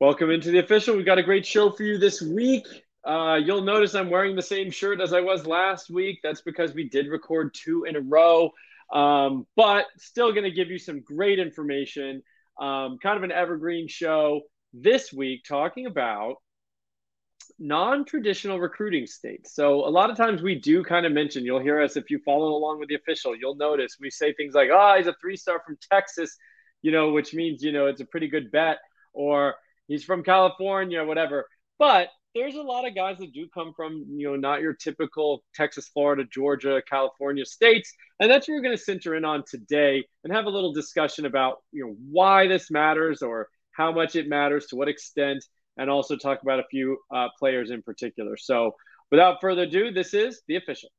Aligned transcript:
Welcome 0.00 0.30
into 0.30 0.52
the 0.52 0.60
official. 0.60 0.94
We've 0.94 1.04
got 1.04 1.18
a 1.18 1.24
great 1.24 1.44
show 1.44 1.72
for 1.72 1.82
you 1.82 1.98
this 1.98 2.22
week. 2.22 2.68
Uh, 3.04 3.40
you'll 3.44 3.62
notice 3.62 3.96
I'm 3.96 4.10
wearing 4.10 4.36
the 4.36 4.42
same 4.42 4.70
shirt 4.70 5.00
as 5.00 5.12
I 5.12 5.20
was 5.20 5.44
last 5.44 5.90
week. 5.90 6.20
That's 6.22 6.40
because 6.40 6.72
we 6.72 6.88
did 6.88 7.08
record 7.08 7.52
two 7.52 7.82
in 7.82 7.96
a 7.96 8.00
row, 8.00 8.52
um, 8.92 9.44
but 9.56 9.86
still 9.96 10.30
going 10.30 10.44
to 10.44 10.52
give 10.52 10.68
you 10.68 10.78
some 10.78 11.00
great 11.00 11.40
information. 11.40 12.22
Um, 12.60 12.98
kind 13.02 13.16
of 13.16 13.24
an 13.24 13.32
evergreen 13.32 13.88
show 13.88 14.42
this 14.72 15.12
week, 15.12 15.42
talking 15.48 15.86
about 15.86 16.36
non 17.58 18.04
traditional 18.04 18.60
recruiting 18.60 19.08
states. 19.08 19.52
So, 19.52 19.84
a 19.84 19.90
lot 19.90 20.10
of 20.10 20.16
times 20.16 20.42
we 20.42 20.54
do 20.54 20.84
kind 20.84 21.06
of 21.06 21.12
mention, 21.12 21.44
you'll 21.44 21.58
hear 21.58 21.82
us 21.82 21.96
if 21.96 22.08
you 22.08 22.20
follow 22.24 22.52
along 22.52 22.78
with 22.78 22.88
the 22.88 22.94
official, 22.94 23.34
you'll 23.34 23.56
notice 23.56 23.96
we 24.00 24.10
say 24.10 24.32
things 24.32 24.54
like, 24.54 24.70
oh, 24.72 24.94
he's 24.96 25.08
a 25.08 25.16
three 25.20 25.36
star 25.36 25.60
from 25.66 25.76
Texas, 25.90 26.36
you 26.82 26.92
know, 26.92 27.10
which 27.10 27.34
means, 27.34 27.64
you 27.64 27.72
know, 27.72 27.86
it's 27.86 28.00
a 28.00 28.06
pretty 28.06 28.28
good 28.28 28.52
bet, 28.52 28.78
or 29.12 29.56
he's 29.88 30.04
from 30.04 30.22
California, 30.22 31.04
whatever. 31.04 31.48
But 31.78 32.08
there's 32.34 32.54
a 32.54 32.62
lot 32.62 32.86
of 32.86 32.94
guys 32.94 33.18
that 33.18 33.32
do 33.32 33.48
come 33.52 33.72
from, 33.74 34.04
you 34.16 34.28
know, 34.28 34.36
not 34.36 34.60
your 34.60 34.74
typical 34.74 35.42
Texas, 35.54 35.88
Florida, 35.88 36.24
Georgia, 36.30 36.80
California 36.88 37.44
states. 37.44 37.92
And 38.20 38.30
that's 38.30 38.46
what 38.46 38.54
we're 38.54 38.62
going 38.62 38.76
to 38.76 38.82
center 38.82 39.16
in 39.16 39.24
on 39.24 39.42
today 39.50 40.04
and 40.22 40.32
have 40.32 40.44
a 40.44 40.50
little 40.50 40.72
discussion 40.72 41.26
about, 41.26 41.56
you 41.72 41.84
know, 41.84 41.96
why 42.10 42.46
this 42.46 42.70
matters 42.70 43.22
or 43.22 43.48
how 43.72 43.90
much 43.92 44.14
it 44.14 44.28
matters, 44.28 44.66
to 44.66 44.76
what 44.76 44.88
extent, 44.88 45.44
and 45.78 45.88
also 45.88 46.16
talk 46.16 46.42
about 46.42 46.60
a 46.60 46.64
few 46.70 46.98
uh, 47.14 47.28
players 47.38 47.70
in 47.70 47.82
particular. 47.82 48.36
So 48.36 48.74
without 49.10 49.38
further 49.40 49.62
ado, 49.62 49.90
this 49.92 50.14
is 50.14 50.42
the 50.48 50.56
official. 50.56 50.90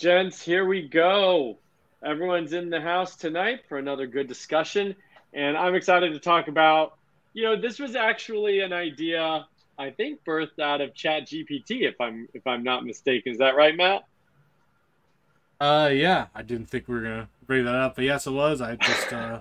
Gents, 0.00 0.40
here 0.42 0.64
we 0.64 0.88
go. 0.88 1.58
Everyone's 2.02 2.54
in 2.54 2.70
the 2.70 2.80
house 2.80 3.16
tonight 3.16 3.60
for 3.68 3.76
another 3.78 4.06
good 4.06 4.26
discussion. 4.26 4.96
And 5.34 5.56
I'm 5.56 5.74
excited 5.74 6.14
to 6.14 6.18
talk 6.18 6.48
about, 6.48 6.96
you 7.34 7.44
know, 7.44 7.60
this 7.60 7.78
was 7.78 7.94
actually 7.94 8.60
an 8.60 8.72
idea 8.72 9.46
I 9.78 9.90
think 9.90 10.24
birthed 10.24 10.58
out 10.58 10.80
of 10.80 10.94
Chat 10.94 11.26
GPT, 11.26 11.82
if 11.82 12.00
I'm 12.00 12.28
if 12.34 12.46
I'm 12.46 12.62
not 12.62 12.84
mistaken. 12.84 13.32
Is 13.32 13.38
that 13.38 13.54
right, 13.56 13.76
Matt? 13.76 14.04
Uh 15.60 15.90
yeah. 15.92 16.26
I 16.34 16.42
didn't 16.42 16.66
think 16.66 16.88
we 16.88 16.94
were 16.94 17.02
gonna 17.02 17.28
bring 17.46 17.66
that 17.66 17.74
up, 17.74 17.96
but 17.96 18.04
yes 18.04 18.26
it 18.26 18.32
was. 18.32 18.62
I 18.62 18.76
just 18.76 19.12
uh 19.12 19.40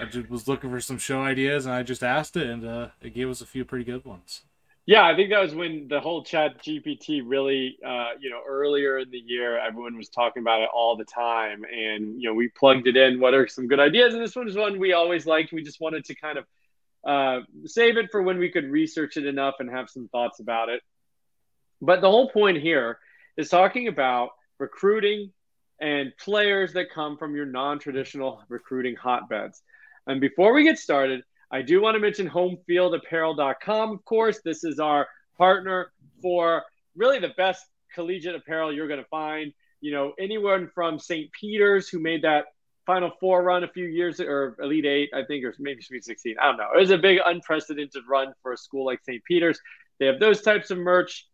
I 0.00 0.06
just 0.06 0.30
was 0.30 0.48
looking 0.48 0.70
for 0.70 0.80
some 0.80 0.98
show 0.98 1.22
ideas 1.22 1.66
and 1.66 1.74
I 1.74 1.82
just 1.82 2.02
asked 2.02 2.36
it 2.36 2.46
and 2.46 2.64
uh 2.64 2.88
it 3.02 3.14
gave 3.14 3.28
us 3.28 3.42
a 3.42 3.46
few 3.46 3.66
pretty 3.66 3.84
good 3.84 4.06
ones. 4.06 4.42
Yeah, 4.84 5.06
I 5.06 5.14
think 5.14 5.30
that 5.30 5.40
was 5.40 5.54
when 5.54 5.86
the 5.88 6.00
whole 6.00 6.24
Chat 6.24 6.60
GPT 6.62 7.22
really, 7.24 7.78
uh, 7.86 8.10
you 8.20 8.30
know, 8.30 8.40
earlier 8.46 8.98
in 8.98 9.10
the 9.10 9.18
year, 9.18 9.56
everyone 9.56 9.96
was 9.96 10.08
talking 10.08 10.42
about 10.42 10.62
it 10.62 10.70
all 10.74 10.96
the 10.96 11.04
time, 11.04 11.62
and 11.64 12.20
you 12.20 12.28
know, 12.28 12.34
we 12.34 12.48
plugged 12.48 12.88
it 12.88 12.96
in. 12.96 13.20
What 13.20 13.32
are 13.32 13.46
some 13.46 13.68
good 13.68 13.78
ideas? 13.78 14.12
And 14.12 14.22
this 14.22 14.34
one 14.34 14.46
was 14.46 14.56
one 14.56 14.80
we 14.80 14.92
always 14.92 15.24
liked. 15.24 15.52
We 15.52 15.62
just 15.62 15.80
wanted 15.80 16.04
to 16.06 16.16
kind 16.16 16.38
of 16.38 16.44
uh, 17.06 17.44
save 17.64 17.96
it 17.96 18.10
for 18.10 18.22
when 18.22 18.38
we 18.38 18.50
could 18.50 18.64
research 18.64 19.16
it 19.16 19.24
enough 19.24 19.56
and 19.60 19.70
have 19.70 19.88
some 19.88 20.08
thoughts 20.08 20.40
about 20.40 20.68
it. 20.68 20.82
But 21.80 22.00
the 22.00 22.10
whole 22.10 22.28
point 22.30 22.58
here 22.58 22.98
is 23.36 23.48
talking 23.48 23.86
about 23.86 24.30
recruiting 24.58 25.32
and 25.80 26.12
players 26.16 26.72
that 26.72 26.90
come 26.90 27.18
from 27.18 27.36
your 27.36 27.46
non-traditional 27.46 28.42
recruiting 28.48 28.96
hotbeds. 28.96 29.62
And 30.08 30.20
before 30.20 30.52
we 30.52 30.64
get 30.64 30.78
started, 30.78 31.22
I 31.52 31.60
do 31.60 31.82
want 31.82 31.96
to 31.96 32.00
mention 32.00 32.28
homefieldapparel.com, 32.30 33.92
of 33.92 34.04
course. 34.06 34.40
This 34.42 34.64
is 34.64 34.78
our 34.78 35.06
partner 35.36 35.92
for 36.22 36.62
really 36.96 37.18
the 37.18 37.34
best 37.36 37.66
collegiate 37.94 38.34
apparel 38.34 38.72
you're 38.72 38.88
going 38.88 39.02
to 39.02 39.08
find. 39.08 39.52
You 39.82 39.92
know, 39.92 40.14
anyone 40.18 40.70
from 40.74 40.98
St. 40.98 41.30
Peter's 41.38 41.90
who 41.90 42.00
made 42.00 42.22
that 42.22 42.46
Final 42.86 43.12
Four 43.20 43.42
run 43.42 43.64
a 43.64 43.68
few 43.68 43.84
years 43.84 44.18
or 44.18 44.56
Elite 44.60 44.86
Eight, 44.86 45.10
I 45.14 45.24
think, 45.24 45.44
or 45.44 45.54
maybe 45.58 45.82
Sweet 45.82 46.04
16. 46.04 46.36
I 46.40 46.46
don't 46.46 46.56
know. 46.56 46.68
It 46.74 46.80
was 46.80 46.90
a 46.90 46.96
big, 46.96 47.18
unprecedented 47.24 48.02
run 48.08 48.32
for 48.42 48.52
a 48.52 48.56
school 48.56 48.86
like 48.86 49.00
St. 49.04 49.22
Peter's. 49.24 49.60
They 50.00 50.06
have 50.06 50.18
those 50.18 50.40
types 50.40 50.70
of 50.70 50.78
merch 50.78 51.28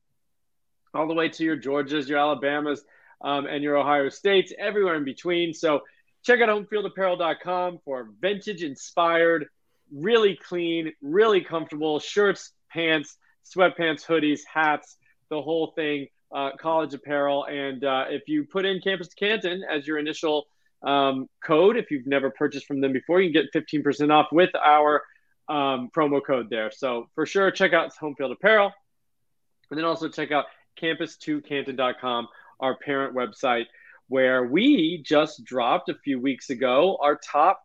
all 0.94 1.06
the 1.06 1.14
way 1.14 1.28
to 1.28 1.44
your 1.44 1.56
Georgias, 1.56 2.08
your 2.08 2.18
Alabamas, 2.18 2.82
um, 3.22 3.46
and 3.46 3.62
your 3.62 3.76
Ohio 3.76 4.08
States, 4.08 4.52
everywhere 4.58 4.96
in 4.96 5.04
between. 5.04 5.54
So 5.54 5.82
check 6.24 6.40
out 6.40 6.48
homefieldapparel.com 6.48 7.78
for 7.84 8.10
vintage 8.20 8.64
inspired 8.64 9.46
really 9.92 10.36
clean, 10.36 10.92
really 11.02 11.40
comfortable 11.42 11.98
shirts, 12.00 12.52
pants, 12.70 13.16
sweatpants, 13.44 14.04
hoodies, 14.04 14.40
hats, 14.52 14.96
the 15.30 15.40
whole 15.40 15.72
thing, 15.74 16.08
uh, 16.34 16.50
college 16.58 16.94
apparel. 16.94 17.44
And 17.44 17.84
uh, 17.84 18.06
if 18.08 18.28
you 18.28 18.44
put 18.44 18.64
in 18.64 18.80
Campus 18.80 19.08
to 19.08 19.16
Canton 19.16 19.62
as 19.68 19.86
your 19.86 19.98
initial 19.98 20.46
um, 20.82 21.28
code, 21.44 21.76
if 21.76 21.90
you've 21.90 22.06
never 22.06 22.30
purchased 22.30 22.66
from 22.66 22.80
them 22.80 22.92
before, 22.92 23.20
you 23.20 23.32
can 23.32 23.42
get 23.52 23.82
15% 23.82 24.10
off 24.12 24.26
with 24.32 24.50
our 24.54 25.02
um, 25.48 25.90
promo 25.96 26.20
code 26.24 26.48
there. 26.50 26.70
So 26.70 27.08
for 27.14 27.26
sure, 27.26 27.50
check 27.50 27.72
out 27.72 27.90
Homefield 28.00 28.32
Apparel. 28.32 28.72
And 29.70 29.78
then 29.78 29.84
also 29.84 30.08
check 30.08 30.32
out 30.32 30.46
campus2canton.com, 30.80 32.28
our 32.60 32.76
parent 32.76 33.14
website, 33.14 33.66
where 34.08 34.44
we 34.44 35.02
just 35.04 35.44
dropped 35.44 35.88
a 35.88 35.94
few 35.94 36.20
weeks 36.20 36.50
ago 36.50 36.98
our 37.00 37.16
top 37.16 37.60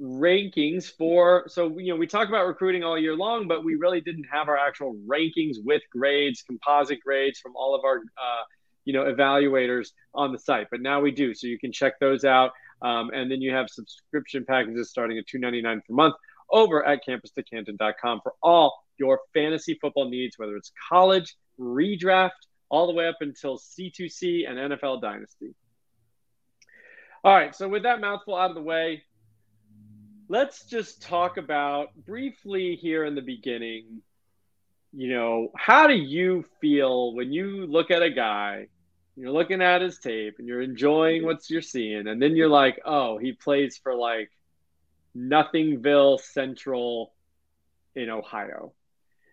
rankings 0.00 0.92
for 0.94 1.44
so 1.48 1.78
you 1.78 1.92
know 1.92 1.96
we 1.96 2.06
talk 2.06 2.28
about 2.28 2.46
recruiting 2.46 2.84
all 2.84 2.98
year 2.98 3.16
long 3.16 3.48
but 3.48 3.64
we 3.64 3.76
really 3.76 4.00
didn't 4.02 4.26
have 4.30 4.46
our 4.48 4.58
actual 4.58 4.94
rankings 5.06 5.56
with 5.64 5.80
grades 5.90 6.42
composite 6.42 7.00
grades 7.00 7.38
from 7.38 7.56
all 7.56 7.74
of 7.74 7.82
our 7.82 7.96
uh, 7.96 8.42
you 8.84 8.92
know 8.92 9.04
evaluators 9.04 9.88
on 10.14 10.32
the 10.32 10.38
site 10.38 10.66
but 10.70 10.80
now 10.80 11.00
we 11.00 11.10
do 11.10 11.34
so 11.34 11.46
you 11.46 11.58
can 11.58 11.72
check 11.72 11.98
those 12.00 12.24
out. 12.24 12.52
Um, 12.82 13.10
and 13.14 13.30
then 13.30 13.40
you 13.40 13.54
have 13.54 13.70
subscription 13.70 14.44
packages 14.46 14.90
starting 14.90 15.16
at 15.16 15.26
299 15.26 15.82
per 15.88 15.94
month 15.94 16.14
over 16.50 16.86
at 16.86 17.00
campus2canton.com 17.08 18.20
for 18.22 18.34
all 18.42 18.74
your 18.98 19.20
fantasy 19.32 19.78
football 19.80 20.10
needs 20.10 20.38
whether 20.38 20.56
it's 20.56 20.72
college 20.90 21.36
redraft 21.58 22.30
all 22.68 22.86
the 22.86 22.92
way 22.92 23.08
up 23.08 23.16
until 23.20 23.58
c2c 23.58 24.48
and 24.48 24.58
nfl 24.72 25.00
dynasty. 25.00 25.54
All 27.24 27.34
right 27.34 27.56
so 27.56 27.66
with 27.66 27.84
that 27.84 28.00
mouthful 28.00 28.36
out 28.36 28.50
of 28.50 28.56
the 28.56 28.62
way 28.62 29.02
let's 30.28 30.64
just 30.64 31.02
talk 31.02 31.36
about 31.36 31.88
briefly 32.04 32.76
here 32.80 33.04
in 33.04 33.14
the 33.14 33.22
beginning 33.22 34.02
you 34.92 35.08
know 35.08 35.48
how 35.56 35.86
do 35.86 35.94
you 35.94 36.44
feel 36.60 37.14
when 37.14 37.32
you 37.32 37.66
look 37.66 37.90
at 37.90 38.02
a 38.02 38.10
guy 38.10 38.66
you're 39.16 39.30
looking 39.30 39.62
at 39.62 39.82
his 39.82 39.98
tape 39.98 40.36
and 40.38 40.48
you're 40.48 40.62
enjoying 40.62 41.24
what 41.24 41.38
you're 41.48 41.62
seeing 41.62 42.08
and 42.08 42.20
then 42.20 42.34
you're 42.34 42.48
like 42.48 42.80
oh 42.84 43.18
he 43.18 43.32
plays 43.32 43.78
for 43.82 43.94
like 43.94 44.30
nothingville 45.16 46.20
central 46.20 47.14
in 47.94 48.10
ohio. 48.10 48.72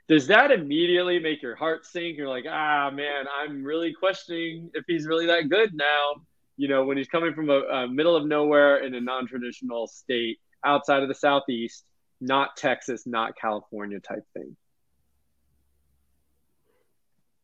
Does 0.08 0.28
that 0.28 0.52
immediately 0.52 1.20
make 1.20 1.42
your 1.42 1.56
heart 1.56 1.86
sink? 1.86 2.18
You're 2.18 2.30
like 2.30 2.46
ah 2.50 2.92
man 2.94 3.26
i'm 3.42 3.64
really 3.64 3.94
questioning 3.94 4.70
if 4.74 4.84
he's 4.88 5.08
really 5.08 5.26
that 5.28 5.50
good 5.50 5.74
now 5.74 6.16
you 6.56 6.68
know 6.68 6.86
when 6.86 6.98
he's 6.98 7.08
coming 7.08 7.34
from 7.34 7.50
a, 7.50 7.62
a 7.62 7.88
middle 7.88 8.16
of 8.16 8.26
nowhere 8.26 8.78
in 8.78 8.94
a 8.94 9.02
non-traditional 9.02 9.88
state 9.88 10.40
outside 10.66 11.02
of 11.04 11.10
the 11.10 11.16
Southeast, 11.16 11.84
not 12.22 12.56
Texas, 12.58 13.04
not 13.06 13.38
California 13.38 14.00
type 14.00 14.26
thing? 14.34 14.56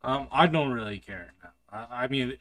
Um, 0.01 0.27
I 0.31 0.47
don't 0.47 0.71
really 0.71 0.99
care. 0.99 1.33
I, 1.71 2.03
I 2.03 2.07
mean, 2.07 2.37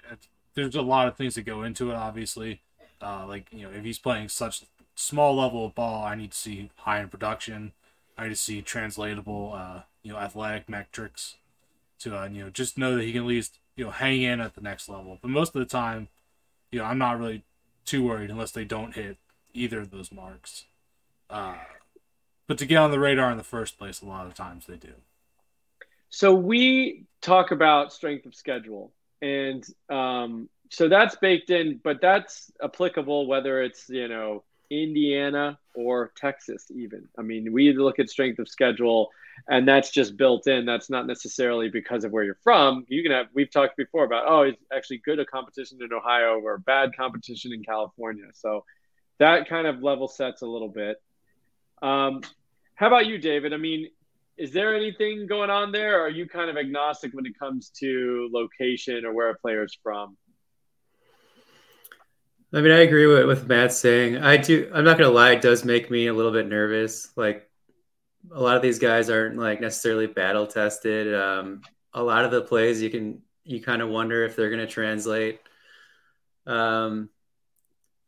there's 0.55 0.77
a 0.77 0.83
lot 0.83 1.09
of 1.09 1.17
things 1.17 1.35
that 1.35 1.43
go 1.43 1.63
into 1.63 1.91
it. 1.91 1.95
Obviously, 1.95 2.63
uh, 3.03 3.27
like 3.27 3.49
you 3.53 3.63
know, 3.63 3.71
if 3.71 3.85
he's 3.85 3.99
playing 3.99 4.29
such 4.29 4.63
small 4.95 5.37
level 5.37 5.67
of 5.67 5.75
ball, 5.75 6.05
I 6.05 6.15
need 6.15 6.33
to 6.33 6.37
see 6.37 6.71
high 6.77 7.01
in 7.01 7.09
production. 7.09 7.73
I 8.17 8.25
need 8.25 8.31
to 8.31 8.37
see 8.37 8.63
translatable, 8.63 9.53
uh, 9.55 9.83
you 10.03 10.13
know, 10.13 10.19
athletic 10.19 10.69
metrics 10.69 11.37
to 12.01 12.17
uh, 12.17 12.29
you 12.29 12.45
know 12.45 12.51
just 12.51 12.79
know 12.79 12.97
that 12.97 13.05
he 13.05 13.13
can 13.13 13.23
at 13.23 13.27
least 13.27 13.59
you 13.77 13.85
know 13.85 13.91
hang 13.91 14.23
in 14.23 14.41
at 14.41 14.55
the 14.55 14.61
next 14.61 14.89
level. 14.89 15.19
But 15.21 15.31
most 15.31 15.55
of 15.55 15.61
the 15.61 15.67
time, 15.67 16.09
you 16.71 16.79
know, 16.79 16.85
I'm 16.85 16.99
not 16.99 17.19
really 17.19 17.43
too 17.85 18.05
worried 18.05 18.31
unless 18.31 18.53
they 18.53 18.65
don't 18.65 18.95
hit 18.95 19.17
either 19.55 19.81
of 19.81 19.91
those 19.91 20.13
marks. 20.13 20.65
Uh, 21.31 21.57
but 22.47 22.59
to 22.59 22.67
get 22.67 22.77
on 22.77 22.91
the 22.91 22.99
radar 22.99 23.31
in 23.31 23.39
the 23.39 23.45
first 23.45 23.79
place, 23.79 24.01
a 24.01 24.07
lot 24.07 24.27
of 24.27 24.35
times 24.35 24.67
they 24.67 24.77
do. 24.77 24.95
So 26.11 26.35
we 26.35 27.05
talk 27.21 27.51
about 27.51 27.93
strength 27.93 28.25
of 28.25 28.35
schedule, 28.35 28.93
and 29.21 29.65
um, 29.91 30.49
so 30.71 30.89
that's 30.89 31.17
baked 31.17 31.51
in, 31.51 31.81
but 31.83 32.01
that's 32.01 32.51
applicable 32.63 33.27
whether 33.27 33.63
it's 33.63 33.91
you 33.91 34.09
know 34.09 34.43
Indiana 34.71 35.59
or 35.75 36.13
Texas, 36.17 36.71
even. 36.75 37.09
I 37.19 37.23
mean, 37.23 37.53
we 37.53 37.75
look 37.75 37.99
at 37.99 38.09
strength 38.09 38.39
of 38.39 38.49
schedule 38.49 39.11
and 39.47 39.69
that's 39.69 39.91
just 39.91 40.17
built 40.17 40.47
in. 40.47 40.65
That's 40.65 40.91
not 40.91 41.07
necessarily 41.07 41.69
because 41.69 42.05
of 42.05 42.11
where 42.11 42.25
you're 42.25 42.39
from. 42.43 42.85
You 42.89 43.03
can 43.03 43.13
have. 43.13 43.27
We've 43.35 43.51
talked 43.51 43.77
before 43.77 44.05
about 44.05 44.25
oh, 44.27 44.43
it's 44.43 44.63
actually 44.75 44.99
good 44.99 45.21
at 45.21 45.29
competition 45.29 45.79
in 45.83 45.93
Ohio 45.93 46.41
or 46.41 46.59
bad 46.59 46.97
competition 46.97 47.53
in 47.53 47.63
California. 47.63 48.25
So 48.35 48.65
that 49.19 49.49
kind 49.49 49.67
of 49.67 49.83
level 49.83 50.09
sets 50.09 50.43
a 50.43 50.47
little 50.47 50.69
bit. 50.69 50.97
Um, 51.83 52.23
how 52.75 52.87
about 52.87 53.07
you, 53.07 53.19
David? 53.19 53.53
I 53.53 53.57
mean, 53.57 53.89
is 54.37 54.53
there 54.53 54.75
anything 54.75 55.27
going 55.27 55.51
on 55.51 55.73
there? 55.73 56.01
are 56.01 56.09
you 56.09 56.29
kind 56.29 56.49
of 56.49 56.57
agnostic 56.57 57.13
when 57.13 57.27
it 57.27 57.39
comes 57.39 57.71
to 57.81 58.29
location 58.33 59.05
or 59.05 59.13
where 59.13 59.31
a 59.31 59.35
player's 59.37 59.77
from? 59.83 60.17
I 62.53 62.61
mean, 62.63 62.73
I 62.73 62.79
agree 62.79 63.07
with 63.07 63.27
with 63.27 63.47
Matt 63.47 63.73
saying. 63.73 64.19
I 64.19 64.39
do. 64.39 64.71
I'm 64.73 64.85
not 64.85 64.97
gonna 64.97 65.11
lie; 65.11 65.33
it 65.33 65.43
does 65.43 65.65
make 65.65 65.91
me 65.91 66.07
a 66.07 66.15
little 66.15 66.33
bit 66.33 66.49
nervous. 66.49 67.11
Like 67.15 67.51
a 68.33 68.41
lot 68.41 68.57
of 68.57 68.63
these 68.63 68.79
guys 68.79 69.11
aren't 69.11 69.37
like 69.37 69.61
necessarily 69.61 70.07
battle 70.07 70.47
tested. 70.47 71.15
Um, 71.15 71.61
a 71.93 72.03
lot 72.03 72.25
of 72.25 72.31
the 72.31 72.41
plays 72.41 72.81
you 72.81 72.89
can 72.89 73.21
you 73.45 73.61
kind 73.61 73.83
of 73.83 73.91
wonder 73.91 74.25
if 74.25 74.35
they're 74.35 74.51
gonna 74.51 74.67
translate. 74.67 75.41
Um, 76.47 77.11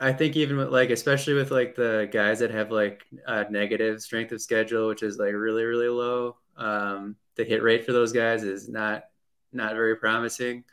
I 0.01 0.13
think 0.13 0.35
even 0.37 0.57
with 0.57 0.71
like, 0.71 0.91
especially 0.91 1.35
with 1.35 1.51
like 1.51 1.75
the 1.75 2.09
guys 2.11 2.39
that 2.39 2.51
have 2.51 2.71
like 2.71 3.05
negative 3.51 4.01
strength 4.01 4.33
of 4.33 4.41
schedule, 4.41 4.89
which 4.89 5.03
is 5.03 5.19
like 5.19 5.35
really 5.35 5.65
really 5.65 5.89
low. 5.89 6.37
Um, 6.57 7.17
the 7.37 7.45
hit 7.45 7.63
rate 7.63 7.85
for 7.85 7.93
those 7.93 8.13
guys 8.13 8.43
is 8.43 8.69
not 8.69 9.05
not 9.53 9.75
very 9.75 9.97
promising. 9.97 10.65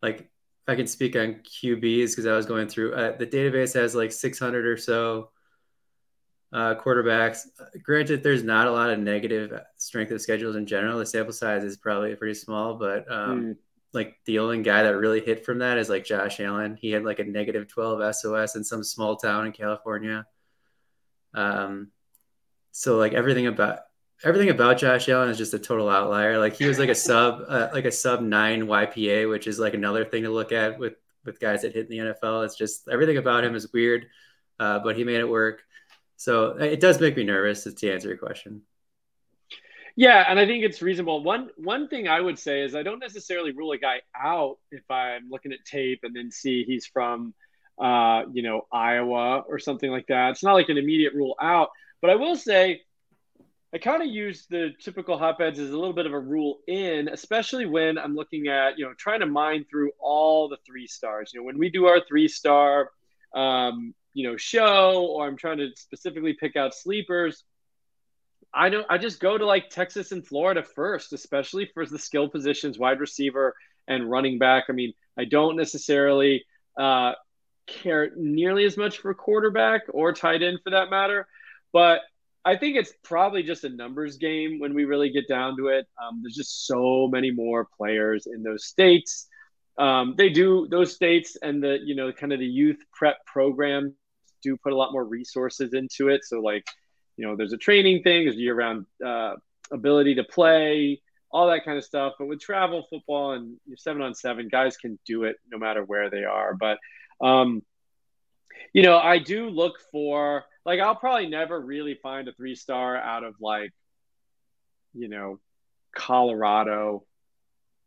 Like 0.00 0.30
I 0.68 0.76
can 0.76 0.86
speak 0.86 1.16
on 1.16 1.40
QBs 1.42 2.10
because 2.10 2.26
I 2.26 2.34
was 2.34 2.46
going 2.46 2.68
through 2.68 2.94
uh, 2.94 3.16
the 3.16 3.26
database 3.26 3.74
has 3.74 3.94
like 3.94 4.12
600 4.12 4.66
or 4.66 4.76
so 4.76 5.30
uh, 6.52 6.74
quarterbacks. 6.74 7.46
Granted, 7.82 8.22
there's 8.22 8.44
not 8.44 8.68
a 8.68 8.72
lot 8.72 8.90
of 8.90 8.98
negative 8.98 9.58
strength 9.76 10.12
of 10.12 10.20
schedules 10.20 10.56
in 10.56 10.66
general. 10.66 10.98
The 10.98 11.06
sample 11.06 11.32
size 11.32 11.64
is 11.64 11.76
probably 11.76 12.14
pretty 12.14 12.34
small, 12.34 12.74
but 12.74 13.10
um, 13.10 13.42
mm. 13.42 13.56
Like 13.92 14.16
the 14.24 14.38
only 14.38 14.62
guy 14.62 14.82
that 14.82 14.96
really 14.96 15.20
hit 15.20 15.44
from 15.44 15.58
that 15.58 15.78
is 15.78 15.88
like 15.88 16.04
Josh 16.04 16.40
Allen. 16.40 16.78
He 16.80 16.90
had 16.90 17.04
like 17.04 17.18
a 17.18 17.24
negative 17.24 17.68
12 17.68 18.14
SOS 18.14 18.56
in 18.56 18.64
some 18.64 18.82
small 18.82 19.16
town 19.16 19.46
in 19.46 19.52
California. 19.52 20.26
Um, 21.34 21.90
so 22.72 22.96
like 22.96 23.12
everything 23.12 23.46
about 23.46 23.80
everything 24.24 24.50
about 24.50 24.78
Josh 24.78 25.08
Allen 25.08 25.28
is 25.28 25.38
just 25.38 25.54
a 25.54 25.58
total 25.58 25.88
outlier. 25.88 26.38
Like 26.38 26.54
he 26.54 26.66
was 26.66 26.78
like 26.78 26.88
a 26.88 26.94
sub, 26.94 27.42
uh, 27.48 27.68
like 27.72 27.84
a 27.84 27.92
sub 27.92 28.22
nine 28.22 28.62
YPA, 28.62 29.28
which 29.28 29.46
is 29.46 29.58
like 29.58 29.74
another 29.74 30.04
thing 30.04 30.22
to 30.22 30.30
look 30.30 30.52
at 30.52 30.78
with 30.78 30.94
with 31.24 31.38
guys 31.38 31.62
that 31.62 31.74
hit 31.74 31.90
in 31.90 32.06
the 32.06 32.12
NFL. 32.12 32.44
It's 32.44 32.56
just 32.56 32.88
everything 32.88 33.18
about 33.18 33.44
him 33.44 33.54
is 33.54 33.72
weird, 33.72 34.06
uh, 34.58 34.78
but 34.80 34.96
he 34.96 35.04
made 35.04 35.20
it 35.20 35.28
work. 35.28 35.62
So 36.16 36.56
it 36.56 36.80
does 36.80 37.00
make 37.00 37.16
me 37.16 37.24
nervous 37.24 37.64
to 37.64 37.92
answer 37.92 38.08
your 38.08 38.16
question. 38.16 38.62
Yeah, 39.96 40.24
and 40.26 40.38
I 40.38 40.46
think 40.46 40.64
it's 40.64 40.80
reasonable. 40.80 41.22
One 41.22 41.50
one 41.56 41.88
thing 41.88 42.08
I 42.08 42.20
would 42.20 42.38
say 42.38 42.62
is 42.62 42.74
I 42.74 42.82
don't 42.82 42.98
necessarily 42.98 43.52
rule 43.52 43.72
a 43.72 43.78
guy 43.78 44.00
out 44.16 44.58
if 44.70 44.90
I'm 44.90 45.28
looking 45.30 45.52
at 45.52 45.64
tape 45.64 46.00
and 46.02 46.16
then 46.16 46.30
see 46.30 46.64
he's 46.64 46.86
from 46.86 47.34
uh, 47.80 48.22
you 48.32 48.42
know, 48.42 48.66
Iowa 48.70 49.40
or 49.40 49.58
something 49.58 49.90
like 49.90 50.06
that. 50.08 50.30
It's 50.30 50.42
not 50.44 50.54
like 50.54 50.68
an 50.68 50.78
immediate 50.78 51.14
rule 51.14 51.34
out, 51.40 51.70
but 52.00 52.10
I 52.10 52.16
will 52.16 52.36
say 52.36 52.82
I 53.74 53.78
kind 53.78 54.02
of 54.02 54.08
use 54.08 54.46
the 54.50 54.70
typical 54.80 55.16
hotbeds 55.18 55.58
as 55.58 55.70
a 55.70 55.78
little 55.78 55.94
bit 55.94 56.04
of 56.06 56.12
a 56.12 56.20
rule 56.20 56.58
in, 56.66 57.08
especially 57.08 57.64
when 57.64 57.96
I'm 57.96 58.14
looking 58.14 58.48
at, 58.48 58.78
you 58.78 58.84
know, 58.84 58.92
trying 58.98 59.20
to 59.20 59.26
mine 59.26 59.64
through 59.70 59.92
all 59.98 60.48
the 60.48 60.58
three 60.66 60.86
stars. 60.86 61.30
You 61.32 61.40
know, 61.40 61.46
when 61.46 61.58
we 61.58 61.70
do 61.70 61.86
our 61.86 62.00
three 62.06 62.28
star, 62.28 62.90
um, 63.34 63.94
you 64.12 64.28
know, 64.28 64.36
show, 64.36 65.06
or 65.06 65.26
I'm 65.26 65.38
trying 65.38 65.56
to 65.58 65.70
specifically 65.74 66.34
pick 66.34 66.54
out 66.54 66.74
sleepers, 66.74 67.44
I 68.54 68.68
don't, 68.68 68.86
I 68.90 68.98
just 68.98 69.20
go 69.20 69.38
to 69.38 69.46
like 69.46 69.70
Texas 69.70 70.12
and 70.12 70.26
Florida 70.26 70.62
first, 70.62 71.12
especially 71.12 71.70
for 71.72 71.86
the 71.86 71.98
skill 71.98 72.28
positions, 72.28 72.78
wide 72.78 73.00
receiver 73.00 73.54
and 73.88 74.10
running 74.10 74.38
back. 74.38 74.64
I 74.68 74.72
mean, 74.72 74.92
I 75.18 75.24
don't 75.24 75.56
necessarily 75.56 76.44
uh, 76.78 77.12
care 77.66 78.10
nearly 78.16 78.64
as 78.64 78.76
much 78.76 78.98
for 78.98 79.14
quarterback 79.14 79.82
or 79.88 80.12
tight 80.12 80.42
end 80.42 80.58
for 80.62 80.70
that 80.70 80.90
matter, 80.90 81.26
but 81.72 82.00
I 82.44 82.56
think 82.56 82.76
it's 82.76 82.92
probably 83.04 83.42
just 83.42 83.64
a 83.64 83.68
numbers 83.68 84.16
game 84.16 84.58
when 84.58 84.74
we 84.74 84.84
really 84.84 85.10
get 85.10 85.28
down 85.28 85.56
to 85.58 85.68
it. 85.68 85.86
Um, 86.02 86.20
there's 86.22 86.34
just 86.34 86.66
so 86.66 87.08
many 87.08 87.30
more 87.30 87.68
players 87.76 88.26
in 88.26 88.42
those 88.42 88.66
states. 88.66 89.28
Um, 89.78 90.14
they 90.18 90.28
do 90.28 90.66
those 90.68 90.92
states 90.92 91.36
and 91.40 91.62
the 91.62 91.78
you 91.82 91.94
know 91.94 92.12
kind 92.12 92.32
of 92.32 92.40
the 92.40 92.46
youth 92.46 92.78
prep 92.92 93.24
program 93.24 93.94
do 94.42 94.56
put 94.56 94.72
a 94.72 94.76
lot 94.76 94.92
more 94.92 95.04
resources 95.04 95.72
into 95.72 96.08
it. 96.08 96.24
So 96.24 96.40
like 96.40 96.64
you 97.16 97.26
know 97.26 97.36
there's 97.36 97.52
a 97.52 97.58
training 97.58 98.02
thing, 98.02 98.24
there's 98.24 98.36
year 98.36 98.54
round 98.54 98.86
uh, 99.04 99.34
ability 99.70 100.16
to 100.16 100.24
play, 100.24 101.00
all 101.30 101.48
that 101.48 101.64
kind 101.64 101.78
of 101.78 101.84
stuff. 101.84 102.14
But 102.18 102.26
with 102.26 102.40
travel 102.40 102.86
football 102.90 103.32
and 103.32 103.56
seven 103.76 104.02
on 104.02 104.14
seven, 104.14 104.48
guys 104.48 104.76
can 104.76 104.98
do 105.06 105.24
it 105.24 105.36
no 105.50 105.58
matter 105.58 105.84
where 105.84 106.10
they 106.10 106.24
are. 106.24 106.54
But 106.54 106.78
um, 107.20 107.62
you 108.72 108.82
know 108.82 108.98
I 108.98 109.18
do 109.18 109.48
look 109.48 109.74
for 109.90 110.44
like 110.64 110.80
I'll 110.80 110.94
probably 110.94 111.28
never 111.28 111.60
really 111.60 111.98
find 112.02 112.28
a 112.28 112.32
three 112.32 112.54
star 112.54 112.96
out 112.96 113.24
of 113.24 113.34
like, 113.40 113.72
you 114.94 115.08
know, 115.08 115.40
Colorado 115.94 117.04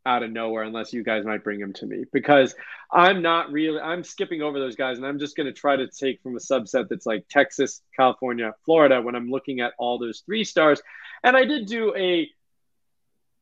out 0.06 0.22
of 0.22 0.30
nowhere 0.30 0.62
unless 0.62 0.92
you 0.92 1.02
guys 1.02 1.24
might 1.24 1.44
bring 1.44 1.60
him 1.60 1.72
to 1.74 1.86
me 1.86 2.04
because 2.12 2.54
I'm 2.92 3.20
not 3.20 3.50
really 3.50 3.80
I'm 3.80 4.04
skipping 4.04 4.40
over 4.40 4.58
those 4.58 4.76
guys 4.76 4.96
and 4.96 5.06
I'm 5.06 5.18
just 5.18 5.36
going 5.36 5.48
to 5.48 5.52
try 5.52 5.76
to 5.76 5.88
take 5.88 6.22
from 6.22 6.36
a 6.36 6.40
subset 6.40 6.88
that's 6.88 7.04
like 7.04 7.26
Texas, 7.28 7.82
California, 7.94 8.54
Florida 8.64 9.02
when 9.02 9.16
I'm 9.16 9.28
looking 9.28 9.60
at 9.60 9.72
all 9.78 9.98
those 9.98 10.22
three 10.24 10.44
stars. 10.44 10.80
And 11.24 11.36
I 11.36 11.44
did 11.44 11.66
do 11.66 11.94
a 11.96 12.30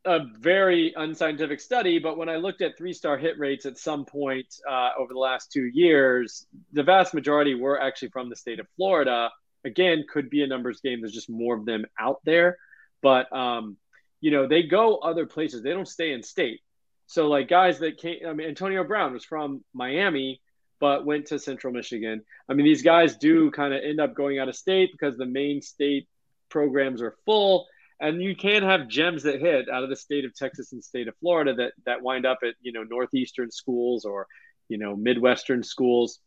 a 0.06 0.26
very 0.38 0.92
unscientific 0.96 1.60
study, 1.60 1.98
but 1.98 2.18
when 2.18 2.28
I 2.28 2.36
looked 2.36 2.60
at 2.60 2.76
three 2.76 2.92
star 2.92 3.16
hit 3.16 3.38
rates 3.38 3.64
at 3.64 3.78
some 3.78 4.04
point 4.04 4.46
uh, 4.68 4.90
over 4.98 5.12
the 5.12 5.18
last 5.18 5.50
two 5.50 5.64
years, 5.64 6.46
the 6.72 6.82
vast 6.82 7.14
majority 7.14 7.54
were 7.54 7.80
actually 7.80 8.08
from 8.08 8.28
the 8.28 8.36
state 8.36 8.60
of 8.60 8.66
Florida. 8.76 9.30
Again, 9.64 10.04
could 10.10 10.28
be 10.28 10.42
a 10.42 10.46
numbers 10.46 10.80
game. 10.80 11.00
There's 11.00 11.14
just 11.14 11.30
more 11.30 11.56
of 11.56 11.64
them 11.64 11.86
out 11.98 12.20
there, 12.24 12.58
but 13.00 13.34
um, 13.34 13.78
you 14.24 14.30
know 14.30 14.48
they 14.48 14.62
go 14.62 14.96
other 14.96 15.26
places. 15.26 15.62
They 15.62 15.72
don't 15.72 15.86
stay 15.86 16.12
in 16.12 16.22
state. 16.22 16.60
So 17.06 17.28
like 17.28 17.46
guys 17.46 17.78
that 17.80 17.98
came, 17.98 18.20
I 18.26 18.32
mean, 18.32 18.48
Antonio 18.48 18.82
Brown 18.82 19.12
was 19.12 19.22
from 19.22 19.62
Miami, 19.74 20.40
but 20.80 21.04
went 21.04 21.26
to 21.26 21.38
Central 21.38 21.74
Michigan. 21.74 22.22
I 22.48 22.54
mean, 22.54 22.64
these 22.64 22.80
guys 22.80 23.16
do 23.16 23.50
kind 23.50 23.74
of 23.74 23.82
end 23.84 24.00
up 24.00 24.14
going 24.14 24.38
out 24.38 24.48
of 24.48 24.56
state 24.56 24.92
because 24.92 25.18
the 25.18 25.26
main 25.26 25.60
state 25.60 26.08
programs 26.48 27.02
are 27.02 27.14
full 27.26 27.66
and 28.00 28.22
you 28.22 28.34
can 28.34 28.62
have 28.62 28.88
gems 28.88 29.24
that 29.24 29.42
hit 29.42 29.68
out 29.68 29.82
of 29.82 29.90
the 29.90 29.96
state 29.96 30.24
of 30.24 30.34
Texas 30.34 30.72
and 30.72 30.82
state 30.82 31.06
of 31.06 31.14
Florida 31.20 31.54
that 31.56 31.72
that 31.84 32.00
wind 32.00 32.24
up 32.24 32.38
at 32.42 32.54
you 32.62 32.72
know 32.72 32.82
northeastern 32.82 33.50
schools 33.50 34.06
or 34.06 34.26
you 34.70 34.78
know 34.78 34.96
midwestern 34.96 35.62
schools. 35.62 36.18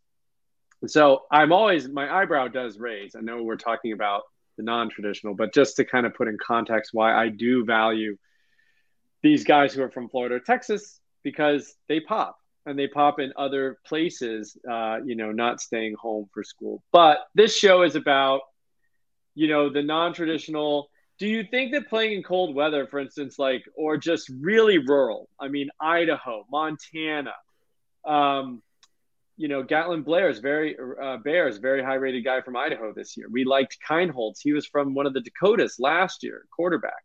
so 0.85 1.23
I'm 1.31 1.51
always 1.51 1.89
my 1.89 2.07
eyebrow 2.21 2.47
does 2.47 2.77
raise. 2.77 3.15
I 3.15 3.21
know 3.21 3.41
we're 3.41 3.55
talking 3.55 3.91
about 3.91 4.21
the 4.57 4.63
non-traditional, 4.63 5.35
but 5.35 5.53
just 5.53 5.75
to 5.77 5.85
kind 5.85 6.05
of 6.05 6.13
put 6.13 6.27
in 6.27 6.37
context 6.45 6.91
why 6.93 7.13
I 7.13 7.29
do 7.29 7.63
value 7.65 8.17
these 9.23 9.43
guys 9.43 9.73
who 9.73 9.83
are 9.83 9.91
from 9.91 10.09
Florida 10.09 10.35
or 10.35 10.39
Texas 10.39 10.99
because 11.23 11.75
they 11.87 11.99
pop 11.99 12.37
and 12.65 12.77
they 12.77 12.87
pop 12.87 13.19
in 13.19 13.33
other 13.37 13.77
places, 13.85 14.57
uh, 14.69 14.97
you 15.05 15.15
know, 15.15 15.31
not 15.31 15.61
staying 15.61 15.95
home 15.99 16.27
for 16.33 16.43
school. 16.43 16.83
But 16.91 17.19
this 17.33 17.55
show 17.55 17.83
is 17.83 17.95
about, 17.95 18.41
you 19.35 19.47
know, 19.47 19.69
the 19.69 19.81
non-traditional 19.81 20.89
do 21.19 21.27
you 21.27 21.43
think 21.49 21.71
that 21.71 21.89
playing 21.89 22.17
in 22.17 22.23
cold 22.23 22.55
weather, 22.55 22.85
for 22.85 22.99
instance, 22.99 23.39
like 23.39 23.63
or 23.75 23.97
just 23.97 24.29
really 24.39 24.77
rural? 24.77 25.29
I 25.39 25.47
mean, 25.47 25.69
Idaho, 25.81 26.45
Montana, 26.51 27.33
um, 28.05 28.61
you 29.37 29.47
know, 29.47 29.61
Gatlin 29.61 30.01
Blair 30.01 30.29
is 30.29 30.39
very 30.39 30.75
uh, 31.01 31.17
Bair 31.17 31.47
is 31.47 31.59
very 31.59 31.83
high 31.83 31.95
rated 31.95 32.25
guy 32.25 32.41
from 32.41 32.57
Idaho 32.57 32.91
this 32.91 33.15
year. 33.15 33.27
We 33.31 33.45
liked 33.45 33.77
Kienholz. 33.87 34.39
He 34.41 34.51
was 34.51 34.65
from 34.65 34.95
one 34.95 35.05
of 35.05 35.13
the 35.13 35.21
Dakotas 35.21 35.79
last 35.79 36.23
year, 36.23 36.45
quarterback. 36.51 37.03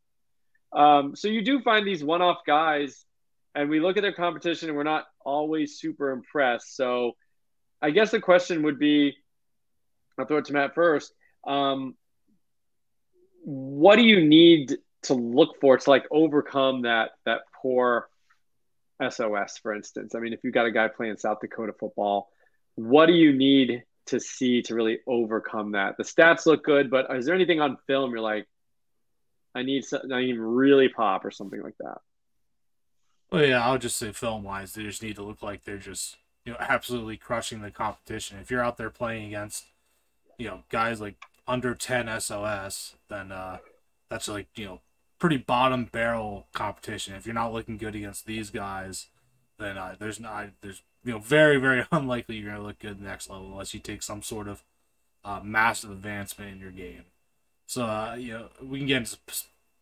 Um, 0.73 1.15
so 1.15 1.29
you 1.29 1.45
do 1.45 1.61
find 1.61 1.87
these 1.87 2.03
one 2.03 2.23
off 2.23 2.39
guys, 2.47 3.05
and 3.55 3.69
we 3.69 3.81
look 3.81 3.99
at 3.99 4.03
their 4.03 4.15
competition, 4.15 4.71
and 4.71 4.77
we're 4.77 4.83
not 4.83 5.05
always 5.25 5.79
super 5.79 6.11
impressed. 6.11 6.75
So 6.75 7.13
I 7.83 7.91
guess 7.91 8.11
the 8.11 8.21
question 8.21 8.63
would 8.63 8.79
be, 8.79 9.15
I'll 10.19 10.25
throw 10.25 10.39
it 10.39 10.47
to 10.47 10.55
Matt 10.55 10.75
first. 10.75 11.13
Um, 11.47 11.97
what 13.45 13.97
do 13.97 14.03
you 14.03 14.25
need 14.25 14.77
to 15.03 15.15
look 15.15 15.61
for 15.61 15.77
to 15.77 15.91
like 15.91 16.07
overcome 16.11 16.83
that 16.83 17.11
that 17.27 17.41
poor 17.61 18.09
SOS, 19.01 19.59
for 19.59 19.75
instance? 19.75 20.15
I 20.15 20.21
mean, 20.21 20.33
if 20.33 20.41
you've 20.43 20.55
got 20.55 20.67
a 20.67 20.71
guy 20.71 20.89
playing 20.89 21.17
South 21.17 21.41
Dakota 21.41 21.73
football, 21.79 22.31
what 22.75 23.07
do 23.07 23.13
you 23.13 23.33
need 23.33 23.85
to 24.07 24.21
see 24.21 24.63
to 24.63 24.75
really 24.75 24.99
overcome 25.07 25.73
that? 25.73 25.97
The 25.97 26.05
stats 26.05 26.47
look 26.47 26.65
good, 26.65 26.91
but 26.91 27.15
is 27.15 27.27
there 27.27 27.35
anything 27.35 27.61
on 27.61 27.77
film 27.87 28.11
you're 28.11 28.21
like, 28.21 28.47
I 29.55 29.63
need 29.63 29.85
something, 29.85 30.13
I 30.13 30.23
need 30.23 30.39
really 30.39 30.89
pop 30.89 31.25
or 31.25 31.31
something 31.31 31.63
like 31.63 31.77
that? 31.79 31.99
Well, 33.31 33.45
yeah, 33.45 33.65
I'll 33.65 33.79
just 33.79 33.97
say 33.97 34.13
film 34.13 34.43
wise, 34.43 34.75
they 34.75 34.83
just 34.83 35.03
need 35.03 35.17
to 35.17 35.23
look 35.23 35.43
like 35.43 35.65
they're 35.65 35.79
just 35.79 36.17
you 36.45 36.53
know 36.53 36.59
absolutely 36.61 37.17
crushing 37.17 37.63
the 37.63 37.71
competition. 37.71 38.39
If 38.41 38.51
you're 38.51 38.65
out 38.65 38.77
there 38.77 38.91
playing 38.91 39.27
against 39.27 39.67
you 40.39 40.49
know 40.49 40.63
guys 40.71 41.01
like 41.01 41.17
under 41.47 41.75
10 41.75 42.21
SOS, 42.21 42.97
then 43.09 43.33
uh, 43.33 43.59
that's 44.09 44.29
like, 44.29 44.49
you 44.55 44.67
know, 44.67 44.81
pretty 45.23 45.37
bottom 45.37 45.85
barrel 45.85 46.49
competition. 46.53 47.15
If 47.15 47.27
you're 47.27 47.35
not 47.35 47.53
looking 47.53 47.77
good 47.77 47.95
against 47.95 48.27
these 48.27 48.51
guys, 48.51 49.07
then 49.57 49.79
uh, 49.79 49.95
there's 49.97 50.19
not 50.19 50.49
there's 50.63 50.83
you 51.05 51.13
know 51.13 51.21
very 51.21 51.59
very 51.59 51.87
unlikely 51.93 52.35
you're 52.35 52.51
gonna 52.51 52.65
look 52.65 52.81
good 52.81 53.01
next 53.01 53.31
level 53.31 53.53
unless 53.53 53.73
you 53.73 53.79
take 53.79 54.03
some 54.03 54.21
sort 54.21 54.49
of 54.49 54.65
uh, 55.25 55.39
massive 55.45 55.93
advancement 55.93 56.51
in 56.51 56.59
your 56.59 56.73
game. 56.73 57.05
So 57.69 57.85
uh, 57.85 58.17
you 58.19 58.33
know 58.33 58.49
we 58.61 58.79
can 58.79 58.89
get 58.89 58.97
into 58.97 59.17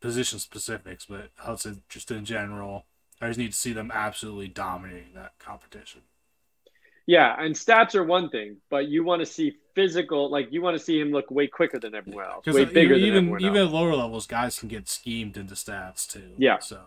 position 0.03 0.41
specifics, 0.41 1.07
but 1.07 1.31
I 1.43 1.49
would 1.49 1.61
say 1.61 1.73
just 1.89 2.11
in 2.11 2.27
general, 2.27 2.85
I 3.19 3.29
just 3.29 3.39
need 3.39 3.53
to 3.53 3.59
see 3.59 3.73
them 3.73 3.91
absolutely 3.95 4.49
dominating 4.49 5.15
that 5.15 5.39
competition. 5.39 6.03
Yeah, 7.07 7.35
and 7.39 7.55
stats 7.55 7.95
are 7.95 8.05
one 8.05 8.31
thing, 8.31 8.59
but 8.71 8.89
you 8.89 9.05
want 9.05 9.21
to 9.21 9.27
see 9.27 9.55
physical, 9.75 10.31
like 10.31 10.49
you 10.51 10.63
want 10.63 10.77
to 10.77 10.83
see 10.83 11.01
him 11.01 11.11
look 11.11 11.31
way 11.31 11.47
quicker 11.47 11.79
than 11.79 11.95
everyone 11.95 12.27
else, 12.27 12.47
way 12.47 12.65
bigger 12.65 12.95
even, 12.95 13.15
than 13.15 13.25
everyone 13.25 13.41
even 13.43 13.57
else. 13.57 13.69
at 13.69 13.75
lower 13.75 13.95
levels, 13.95 14.27
guys 14.27 14.59
can 14.59 14.69
get 14.69 14.89
schemed 14.89 15.37
into 15.37 15.55
stats 15.55 16.07
too. 16.07 16.35
Yeah. 16.39 16.59
So 16.59 16.81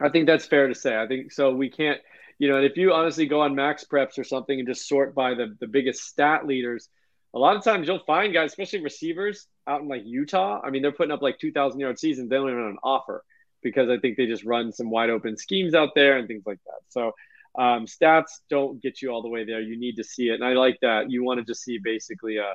I 0.00 0.08
think 0.08 0.26
that's 0.26 0.46
fair 0.46 0.68
to 0.68 0.74
say. 0.74 0.96
I 1.00 1.06
think 1.06 1.32
so. 1.32 1.54
We 1.54 1.70
can't, 1.70 2.00
you 2.38 2.48
know, 2.48 2.60
if 2.60 2.76
you 2.76 2.92
honestly 2.92 3.26
go 3.26 3.40
on 3.40 3.54
Max 3.54 3.84
Preps 3.84 4.18
or 4.18 4.24
something 4.24 4.58
and 4.58 4.66
just 4.68 4.88
sort 4.88 5.14
by 5.14 5.34
the 5.34 5.56
the 5.60 5.66
biggest 5.66 6.02
stat 6.02 6.46
leaders, 6.46 6.88
a 7.34 7.38
lot 7.38 7.56
of 7.56 7.62
times 7.62 7.86
you'll 7.86 8.04
find 8.06 8.32
guys, 8.32 8.50
especially 8.50 8.82
receivers 8.82 9.46
out 9.66 9.82
in 9.82 9.88
like 9.88 10.02
Utah. 10.04 10.60
I 10.64 10.70
mean, 10.70 10.82
they're 10.82 10.92
putting 10.92 11.12
up 11.12 11.22
like 11.22 11.38
two 11.38 11.52
thousand 11.52 11.80
yard 11.80 11.98
seasons. 11.98 12.30
They 12.30 12.36
don't 12.36 12.48
even 12.48 12.62
have 12.62 12.70
an 12.70 12.78
offer 12.82 13.22
because 13.62 13.88
I 13.90 13.98
think 13.98 14.16
they 14.16 14.26
just 14.26 14.44
run 14.44 14.72
some 14.72 14.90
wide 14.90 15.10
open 15.10 15.36
schemes 15.36 15.74
out 15.74 15.90
there 15.94 16.16
and 16.18 16.28
things 16.28 16.44
like 16.46 16.58
that. 16.66 16.80
So 16.88 17.12
um, 17.58 17.86
stats 17.86 18.40
don't 18.50 18.82
get 18.82 19.00
you 19.00 19.10
all 19.10 19.22
the 19.22 19.28
way 19.28 19.44
there. 19.44 19.60
You 19.60 19.78
need 19.78 19.96
to 19.96 20.04
see 20.04 20.28
it, 20.28 20.34
and 20.34 20.44
I 20.44 20.52
like 20.52 20.78
that. 20.82 21.10
You 21.10 21.24
want 21.24 21.38
to 21.38 21.44
just 21.44 21.62
see 21.62 21.78
basically 21.78 22.38
a 22.38 22.54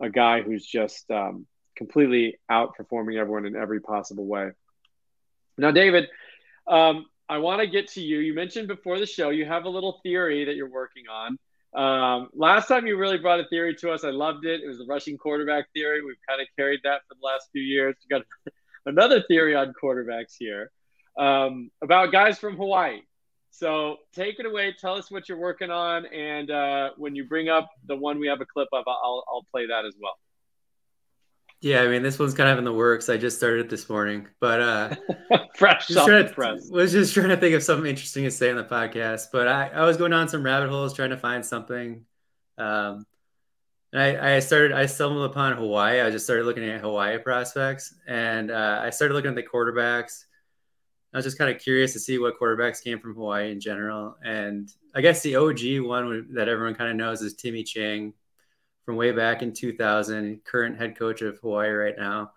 a 0.00 0.10
guy 0.10 0.42
who's 0.42 0.64
just 0.64 1.10
um, 1.10 1.46
completely 1.74 2.38
outperforming 2.50 3.16
everyone 3.16 3.46
in 3.46 3.56
every 3.56 3.80
possible 3.80 4.26
way. 4.26 4.50
Now, 5.58 5.70
David, 5.70 6.08
um, 6.66 7.06
I 7.28 7.38
want 7.38 7.60
to 7.60 7.66
get 7.66 7.88
to 7.92 8.02
you. 8.02 8.18
You 8.18 8.34
mentioned 8.34 8.68
before 8.68 8.98
the 8.98 9.06
show 9.06 9.30
you 9.30 9.46
have 9.46 9.64
a 9.64 9.68
little 9.68 10.00
theory 10.02 10.44
that 10.44 10.54
you're 10.54 10.70
working 10.70 11.04
on. 11.08 11.38
Um, 11.74 12.28
last 12.34 12.68
time 12.68 12.86
you 12.86 12.96
really 12.96 13.18
brought 13.18 13.40
a 13.40 13.46
theory 13.48 13.74
to 13.76 13.90
us, 13.90 14.04
I 14.04 14.10
loved 14.10 14.44
it. 14.46 14.62
It 14.62 14.66
was 14.66 14.78
the 14.78 14.86
rushing 14.86 15.18
quarterback 15.18 15.66
theory. 15.72 16.02
We've 16.02 16.16
kind 16.28 16.40
of 16.40 16.48
carried 16.56 16.80
that 16.84 17.02
for 17.08 17.14
the 17.14 17.26
last 17.26 17.48
few 17.52 17.62
years. 17.62 17.96
We 18.02 18.16
got 18.16 18.26
another 18.86 19.22
theory 19.28 19.54
on 19.54 19.72
quarterbacks 19.82 20.34
here 20.38 20.70
um, 21.18 21.70
about 21.82 22.12
guys 22.12 22.38
from 22.38 22.56
Hawaii. 22.56 23.00
So 23.56 23.96
take 24.14 24.38
it 24.38 24.44
away. 24.44 24.74
Tell 24.78 24.96
us 24.96 25.10
what 25.10 25.30
you're 25.30 25.38
working 25.38 25.70
on, 25.70 26.04
and 26.06 26.50
uh, 26.50 26.90
when 26.98 27.14
you 27.14 27.24
bring 27.24 27.48
up 27.48 27.70
the 27.86 27.96
one 27.96 28.18
we 28.18 28.26
have 28.26 28.42
a 28.42 28.44
clip 28.44 28.68
of, 28.70 28.84
I'll 28.86 29.24
I'll 29.28 29.46
play 29.50 29.66
that 29.68 29.86
as 29.86 29.94
well. 29.98 30.12
Yeah, 31.62 31.80
I 31.80 31.88
mean 31.88 32.02
this 32.02 32.18
one's 32.18 32.34
kind 32.34 32.50
of 32.50 32.58
in 32.58 32.64
the 32.64 32.72
works. 32.72 33.08
I 33.08 33.16
just 33.16 33.38
started 33.38 33.64
it 33.64 33.70
this 33.70 33.88
morning, 33.88 34.28
but 34.40 34.60
uh, 34.60 34.94
fresh 35.56 35.86
just 35.86 35.98
off 35.98 36.06
trying 36.06 36.24
the 36.24 36.28
to, 36.28 36.34
press. 36.34 36.68
was 36.70 36.92
just 36.92 37.14
trying 37.14 37.30
to 37.30 37.38
think 37.38 37.54
of 37.54 37.62
something 37.62 37.88
interesting 37.88 38.24
to 38.24 38.30
say 38.30 38.50
on 38.50 38.56
the 38.56 38.64
podcast. 38.64 39.28
But 39.32 39.48
I, 39.48 39.68
I 39.68 39.86
was 39.86 39.96
going 39.96 40.10
down 40.10 40.28
some 40.28 40.42
rabbit 40.42 40.68
holes 40.68 40.92
trying 40.92 41.10
to 41.10 41.16
find 41.16 41.42
something. 41.42 42.04
Um, 42.58 43.06
and 43.90 44.02
I, 44.02 44.36
I 44.36 44.38
started 44.40 44.72
I 44.72 44.84
stumbled 44.84 45.30
upon 45.30 45.56
Hawaii. 45.56 46.02
I 46.02 46.10
just 46.10 46.26
started 46.26 46.44
looking 46.44 46.68
at 46.68 46.82
Hawaii 46.82 47.16
prospects, 47.16 47.94
and 48.06 48.50
uh, 48.50 48.80
I 48.84 48.90
started 48.90 49.14
looking 49.14 49.30
at 49.30 49.34
the 49.36 49.42
quarterbacks. 49.42 50.24
I 51.12 51.18
was 51.18 51.24
just 51.24 51.38
kind 51.38 51.54
of 51.54 51.62
curious 51.62 51.92
to 51.94 52.00
see 52.00 52.18
what 52.18 52.38
quarterbacks 52.38 52.82
came 52.82 52.98
from 52.98 53.14
Hawaii 53.14 53.50
in 53.50 53.60
general. 53.60 54.16
And 54.22 54.68
I 54.94 55.00
guess 55.00 55.22
the 55.22 55.36
OG 55.36 55.86
one 55.86 56.34
that 56.34 56.48
everyone 56.48 56.74
kind 56.74 56.90
of 56.90 56.96
knows 56.96 57.22
is 57.22 57.34
Timmy 57.34 57.62
Chang 57.62 58.12
from 58.84 58.96
way 58.96 59.12
back 59.12 59.42
in 59.42 59.52
2000, 59.52 60.44
current 60.44 60.78
head 60.78 60.96
coach 60.96 61.22
of 61.22 61.38
Hawaii 61.38 61.70
right 61.70 61.96
now. 61.96 62.32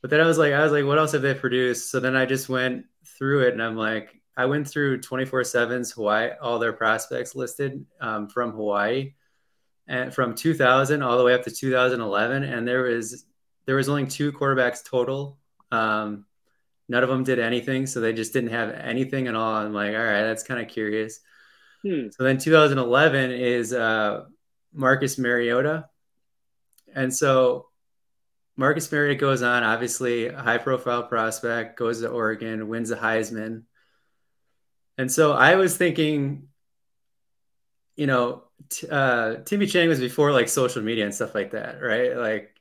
But 0.00 0.10
then 0.10 0.20
I 0.20 0.26
was 0.26 0.38
like, 0.38 0.52
I 0.52 0.62
was 0.62 0.72
like, 0.72 0.84
what 0.84 0.98
else 0.98 1.12
have 1.12 1.22
they 1.22 1.34
produced? 1.34 1.90
So 1.90 1.98
then 1.98 2.14
I 2.14 2.26
just 2.26 2.48
went 2.48 2.84
through 3.04 3.46
it 3.46 3.54
and 3.54 3.62
I'm 3.62 3.76
like, 3.76 4.14
I 4.36 4.46
went 4.46 4.68
through 4.68 5.00
24 5.00 5.42
7's 5.42 5.90
Hawaii, 5.90 6.30
all 6.40 6.60
their 6.60 6.72
prospects 6.72 7.34
listed 7.34 7.84
um, 8.00 8.28
from 8.28 8.52
Hawaii 8.52 9.14
and 9.88 10.14
from 10.14 10.36
2000 10.36 11.02
all 11.02 11.18
the 11.18 11.24
way 11.24 11.34
up 11.34 11.42
to 11.42 11.50
2011. 11.50 12.44
And 12.44 12.68
there 12.68 12.82
was, 12.82 13.24
there 13.66 13.74
was 13.74 13.88
only 13.88 14.06
two 14.06 14.30
quarterbacks 14.30 14.84
total. 14.84 15.38
Um, 15.72 16.24
none 16.88 17.02
of 17.02 17.08
them 17.08 17.24
did 17.24 17.38
anything. 17.38 17.86
So 17.86 18.00
they 18.00 18.12
just 18.12 18.32
didn't 18.32 18.50
have 18.50 18.70
anything 18.70 19.28
at 19.28 19.34
all. 19.34 19.54
I'm 19.54 19.74
like, 19.74 19.94
all 19.94 20.02
right, 20.02 20.22
that's 20.22 20.42
kind 20.42 20.60
of 20.60 20.68
curious. 20.68 21.20
Hmm. 21.82 22.08
So 22.10 22.24
then 22.24 22.38
2011 22.38 23.30
is 23.30 23.72
uh, 23.72 24.24
Marcus 24.72 25.18
Mariota. 25.18 25.88
And 26.94 27.14
so 27.14 27.66
Marcus 28.56 28.90
Mariota 28.90 29.14
goes 29.14 29.42
on, 29.42 29.62
obviously 29.62 30.26
a 30.26 30.36
high 30.36 30.58
profile 30.58 31.04
prospect, 31.04 31.78
goes 31.78 32.00
to 32.00 32.08
Oregon, 32.08 32.68
wins 32.68 32.88
the 32.88 32.96
Heisman. 32.96 33.62
And 34.96 35.12
so 35.12 35.32
I 35.32 35.54
was 35.54 35.76
thinking, 35.76 36.48
you 37.94 38.06
know, 38.06 38.44
t- 38.68 38.88
uh, 38.90 39.36
Timmy 39.44 39.66
Chang 39.66 39.88
was 39.88 40.00
before 40.00 40.32
like 40.32 40.48
social 40.48 40.82
media 40.82 41.04
and 41.04 41.14
stuff 41.14 41.34
like 41.34 41.52
that, 41.52 41.80
right? 41.80 42.16
Like 42.16 42.57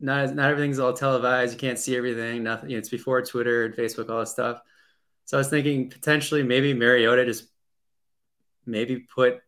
not 0.00 0.34
not 0.34 0.50
everything's 0.50 0.78
all 0.78 0.92
televised. 0.92 1.52
You 1.52 1.58
can't 1.58 1.78
see 1.78 1.96
everything. 1.96 2.42
Nothing. 2.42 2.70
You 2.70 2.76
know, 2.76 2.80
it's 2.80 2.88
before 2.88 3.22
Twitter 3.22 3.64
and 3.64 3.74
Facebook, 3.74 4.10
all 4.10 4.20
this 4.20 4.30
stuff. 4.30 4.60
So 5.24 5.36
I 5.36 5.40
was 5.40 5.48
thinking 5.48 5.90
potentially 5.90 6.42
maybe 6.42 6.72
Mariota 6.74 7.24
just 7.24 7.48
maybe 8.64 9.00
put 9.00 9.40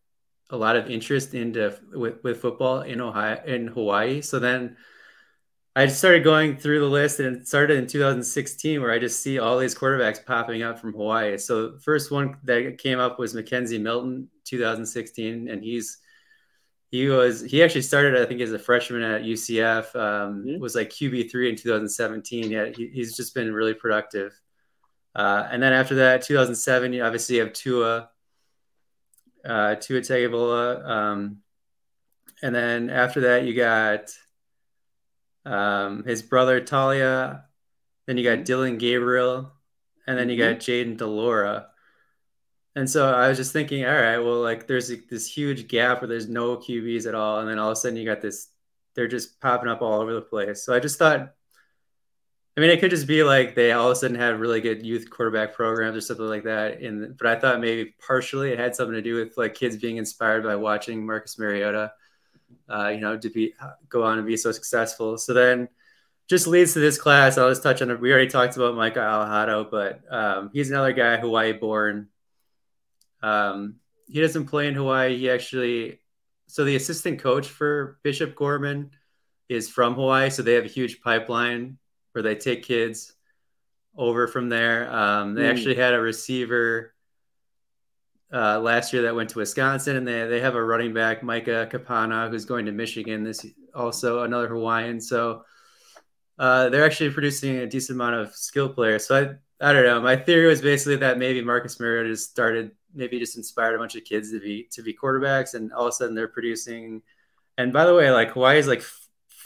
a 0.50 0.56
lot 0.56 0.76
of 0.76 0.90
interest 0.90 1.34
into 1.34 1.78
with, 1.92 2.22
with 2.22 2.40
football 2.40 2.82
in 2.82 3.00
Ohio 3.00 3.40
in 3.44 3.68
Hawaii. 3.68 4.20
So 4.20 4.38
then 4.38 4.76
I 5.76 5.86
started 5.86 6.24
going 6.24 6.56
through 6.56 6.80
the 6.80 6.86
list 6.86 7.20
and 7.20 7.36
it 7.36 7.48
started 7.48 7.78
in 7.78 7.86
2016 7.86 8.80
where 8.80 8.90
I 8.90 8.98
just 8.98 9.22
see 9.22 9.38
all 9.38 9.58
these 9.58 9.74
quarterbacks 9.74 10.24
popping 10.24 10.62
up 10.62 10.80
from 10.80 10.92
Hawaii. 10.92 11.38
So 11.38 11.70
the 11.70 11.78
first 11.78 12.10
one 12.10 12.36
that 12.42 12.78
came 12.78 12.98
up 12.98 13.20
was 13.20 13.34
McKenzie 13.34 13.80
Milton 13.80 14.28
2016 14.44 15.48
and 15.48 15.62
he's 15.62 15.98
he 16.90 17.08
was 17.08 17.40
he 17.42 17.62
actually 17.62 17.82
started 17.82 18.20
I 18.20 18.26
think 18.26 18.40
as 18.40 18.52
a 18.52 18.58
freshman 18.58 19.02
at 19.02 19.22
UCF 19.22 19.94
um, 19.96 20.44
Mhm. 20.44 20.58
was 20.58 20.74
like 20.74 20.90
QB3 20.90 21.50
in 21.50 21.56
2017 21.56 22.50
yeah 22.50 22.66
he, 22.74 22.88
he's 22.88 23.16
just 23.16 23.34
been 23.34 23.52
really 23.52 23.74
productive. 23.74 24.32
Uh, 25.14 25.46
and 25.50 25.62
then 25.62 25.72
after 25.72 25.96
that 25.96 26.22
2007 26.22 26.92
you 26.92 27.02
obviously 27.02 27.38
have 27.38 27.52
Tua 27.52 28.10
uh, 29.44 29.74
Tua 29.76 30.00
Tagovailoa. 30.00 30.86
Um, 30.86 31.38
and 32.42 32.54
then 32.54 32.90
after 32.90 33.20
that, 33.22 33.44
you 33.44 33.54
got 33.54 34.10
um, 35.44 36.04
his 36.04 36.22
brother 36.22 36.60
Taulia. 36.60 37.44
Then 38.06 38.16
you 38.18 38.24
got 38.24 38.44
Dillon 38.44 38.78
Gabriel, 38.78 39.52
and 40.06 40.18
then 40.18 40.28
you 40.28 40.36
got 40.38 40.56
Jayden 40.58 40.96
de 40.96 41.06
Laura. 41.06 41.68
And 42.76 42.88
so 42.88 43.12
I 43.12 43.28
was 43.28 43.36
just 43.36 43.52
thinking, 43.52 43.84
all 43.84 43.94
right, 43.94 44.18
well, 44.18 44.40
like 44.40 44.66
there's 44.66 44.92
this 45.08 45.26
huge 45.26 45.66
gap 45.66 46.00
where 46.00 46.08
there's 46.08 46.28
no 46.28 46.56
QBs 46.56 47.06
at 47.06 47.14
all, 47.14 47.40
and 47.40 47.48
then 47.48 47.58
all 47.58 47.70
of 47.70 47.72
a 47.72 47.76
sudden 47.76 47.96
you 47.96 48.04
got 48.04 48.20
this, 48.20 48.48
they're 48.94 49.08
just 49.08 49.40
popping 49.40 49.68
up 49.68 49.82
all 49.82 50.00
over 50.00 50.14
the 50.14 50.20
place. 50.20 50.64
So 50.64 50.74
I 50.74 50.78
just 50.78 50.98
thought, 50.98 51.34
I 52.56 52.60
mean, 52.60 52.70
it 52.70 52.80
could 52.80 52.90
just 52.90 53.06
be 53.06 53.24
like 53.24 53.54
they 53.54 53.72
all 53.72 53.86
of 53.86 53.92
a 53.92 53.96
sudden 53.96 54.16
have 54.16 54.38
really 54.38 54.60
good 54.60 54.84
youth 54.86 55.10
quarterback 55.10 55.54
programs 55.54 55.96
or 55.96 56.00
something 56.00 56.26
like 56.26 56.44
that. 56.44 56.80
In 56.80 57.16
but 57.18 57.26
I 57.26 57.40
thought 57.40 57.60
maybe 57.60 57.94
partially 58.06 58.52
it 58.52 58.58
had 58.58 58.76
something 58.76 58.94
to 58.94 59.02
do 59.02 59.16
with 59.16 59.36
like 59.36 59.54
kids 59.54 59.76
being 59.76 59.96
inspired 59.96 60.44
by 60.44 60.56
watching 60.56 61.04
Marcus 61.04 61.38
Mariota, 61.38 61.92
uh, 62.68 62.88
you 62.88 63.00
know, 63.00 63.16
to 63.16 63.30
be 63.30 63.54
go 63.88 64.04
on 64.04 64.18
and 64.18 64.26
be 64.26 64.36
so 64.36 64.52
successful. 64.52 65.18
So 65.18 65.34
then 65.34 65.68
just 66.28 66.46
leads 66.46 66.74
to 66.74 66.78
this 66.78 66.98
class. 66.98 67.36
I'll 67.36 67.48
just 67.48 67.64
touch 67.64 67.82
on. 67.82 68.00
We 68.00 68.12
already 68.12 68.28
talked 68.28 68.56
about 68.56 68.76
Micah 68.76 69.00
Alejado, 69.00 69.68
but 69.68 70.00
um, 70.08 70.50
he's 70.52 70.70
another 70.70 70.92
guy, 70.92 71.16
Hawaii 71.16 71.52
born. 71.52 72.08
Um, 73.22 73.76
he 74.08 74.20
doesn't 74.20 74.46
play 74.46 74.68
in 74.68 74.74
Hawaii. 74.74 75.16
He 75.16 75.30
actually, 75.30 76.00
so 76.46 76.64
the 76.64 76.76
assistant 76.76 77.20
coach 77.20 77.48
for 77.48 77.98
Bishop 78.02 78.34
Gorman 78.34 78.90
is 79.48 79.68
from 79.68 79.94
Hawaii. 79.94 80.30
So 80.30 80.42
they 80.42 80.54
have 80.54 80.64
a 80.64 80.68
huge 80.68 81.00
pipeline 81.00 81.78
where 82.12 82.22
they 82.22 82.34
take 82.34 82.62
kids 82.64 83.12
over 83.96 84.26
from 84.26 84.48
there. 84.48 84.92
Um, 84.92 85.34
they 85.34 85.44
Hmm. 85.44 85.50
actually 85.50 85.76
had 85.76 85.94
a 85.94 86.00
receiver 86.00 86.94
uh, 88.32 88.60
last 88.60 88.92
year 88.92 89.02
that 89.02 89.14
went 89.14 89.30
to 89.30 89.38
Wisconsin, 89.38 89.96
and 89.96 90.06
they 90.06 90.26
they 90.26 90.40
have 90.40 90.54
a 90.54 90.62
running 90.62 90.94
back, 90.94 91.22
Micah 91.22 91.68
Kapana, 91.70 92.30
who's 92.30 92.44
going 92.44 92.66
to 92.66 92.72
Michigan. 92.72 93.24
This 93.24 93.44
also 93.74 94.22
another 94.22 94.48
Hawaiian. 94.48 95.00
So 95.00 95.44
uh, 96.38 96.68
they're 96.68 96.84
actually 96.84 97.10
producing 97.10 97.56
a 97.58 97.66
decent 97.66 97.96
amount 97.96 98.16
of 98.16 98.34
skill 98.34 98.68
players. 98.68 99.06
So 99.06 99.16
I 99.60 99.68
I 99.68 99.72
don't 99.72 99.84
know. 99.84 100.00
My 100.00 100.16
theory 100.16 100.46
was 100.46 100.62
basically 100.62 100.96
that 100.96 101.18
maybe 101.18 101.42
Marcus 101.42 101.78
Mariota 101.80 102.08
just 102.10 102.30
started, 102.30 102.70
maybe 102.94 103.18
just 103.18 103.36
inspired 103.36 103.74
a 103.74 103.78
bunch 103.78 103.96
of 103.96 104.04
kids 104.04 104.30
to 104.32 104.40
be 104.40 104.68
to 104.72 104.82
be 104.82 104.94
quarterbacks, 104.94 105.54
and 105.54 105.72
all 105.72 105.86
of 105.86 105.88
a 105.88 105.92
sudden 105.92 106.14
they're 106.14 106.28
producing. 106.28 107.02
And 107.58 107.72
by 107.72 107.84
the 107.84 107.94
way, 107.94 108.10
like 108.10 108.30
Hawaii 108.30 108.58
is 108.58 108.68
like 108.68 108.82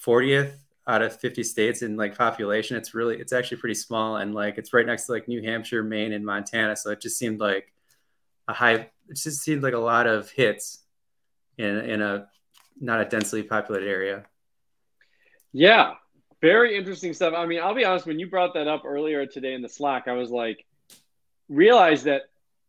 40th 0.04 0.52
out 0.86 1.02
of 1.02 1.18
50 1.18 1.42
states 1.42 1.82
in 1.82 1.96
like 1.96 2.16
population. 2.16 2.76
It's 2.76 2.94
really, 2.94 3.18
it's 3.18 3.32
actually 3.32 3.56
pretty 3.58 3.74
small, 3.74 4.16
and 4.16 4.34
like 4.34 4.58
it's 4.58 4.72
right 4.72 4.86
next 4.86 5.06
to 5.06 5.12
like 5.12 5.28
New 5.28 5.42
Hampshire, 5.42 5.82
Maine, 5.82 6.12
and 6.12 6.24
Montana. 6.24 6.76
So 6.76 6.90
it 6.90 7.00
just 7.00 7.18
seemed 7.18 7.40
like 7.40 7.72
a 8.48 8.52
high. 8.52 8.74
It 9.08 9.16
just 9.16 9.42
seemed 9.42 9.62
like 9.62 9.74
a 9.74 9.78
lot 9.78 10.06
of 10.06 10.30
hits 10.30 10.80
in 11.58 11.78
in 11.78 12.02
a 12.02 12.28
not 12.80 13.00
a 13.00 13.04
densely 13.04 13.42
populated 13.42 13.88
area. 13.88 14.24
Yeah, 15.52 15.94
very 16.40 16.76
interesting 16.76 17.14
stuff. 17.14 17.32
I 17.36 17.46
mean, 17.46 17.60
I'll 17.60 17.74
be 17.74 17.84
honest. 17.84 18.06
When 18.06 18.18
you 18.18 18.28
brought 18.28 18.54
that 18.54 18.68
up 18.68 18.82
earlier 18.84 19.24
today 19.26 19.54
in 19.54 19.62
the 19.62 19.68
Slack, 19.68 20.08
I 20.08 20.12
was 20.12 20.30
like, 20.30 20.66
realize 21.48 22.04
that 22.04 22.22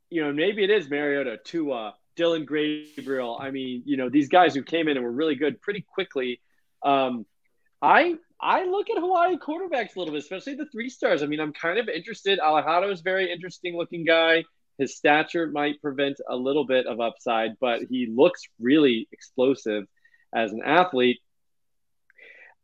you 0.10 0.24
know 0.24 0.32
maybe 0.32 0.64
it 0.64 0.70
is 0.70 0.90
Mariota, 0.90 1.38
Tua, 1.44 1.96
Dillon 2.16 2.46
Gabriel. 2.46 3.38
I 3.40 3.52
mean, 3.52 3.84
you 3.86 3.98
know, 3.98 4.10
these 4.10 4.30
guys 4.30 4.56
who 4.56 4.64
came 4.64 4.88
in 4.88 4.98
and 4.98 5.06
were 5.06 5.12
really 5.12 5.36
good 5.36 5.62
pretty 5.62 5.82
quickly. 5.82 6.42
Um, 6.84 7.26
I 7.82 8.16
I 8.40 8.66
look 8.66 8.90
at 8.90 8.98
Hawaii 8.98 9.38
quarterbacks 9.38 9.96
a 9.96 10.00
little 10.00 10.14
bit, 10.14 10.24
especially 10.24 10.56
the 10.56 10.68
three 10.72 10.90
stars. 10.90 11.24
I 11.24 11.26
mean, 11.26 11.40
I'm 11.40 11.54
kind 11.54 11.80
of 11.80 11.88
interested. 11.88 12.40
Alejado 12.40 12.92
is 12.92 13.02
very 13.02 13.32
interesting 13.32 13.78
looking 13.78 14.06
guy. 14.06 14.44
His 14.78 14.98
stature 14.98 15.48
might 15.48 15.82
prevent 15.82 16.20
a 16.30 16.36
little 16.36 16.66
bit 16.66 16.86
of 16.86 17.00
upside, 17.00 17.58
but 17.60 17.84
he 17.90 18.08
looks 18.14 18.42
really 18.60 19.08
explosive 19.12 19.86
as 20.34 20.52
an 20.52 20.62
athlete. 20.66 21.20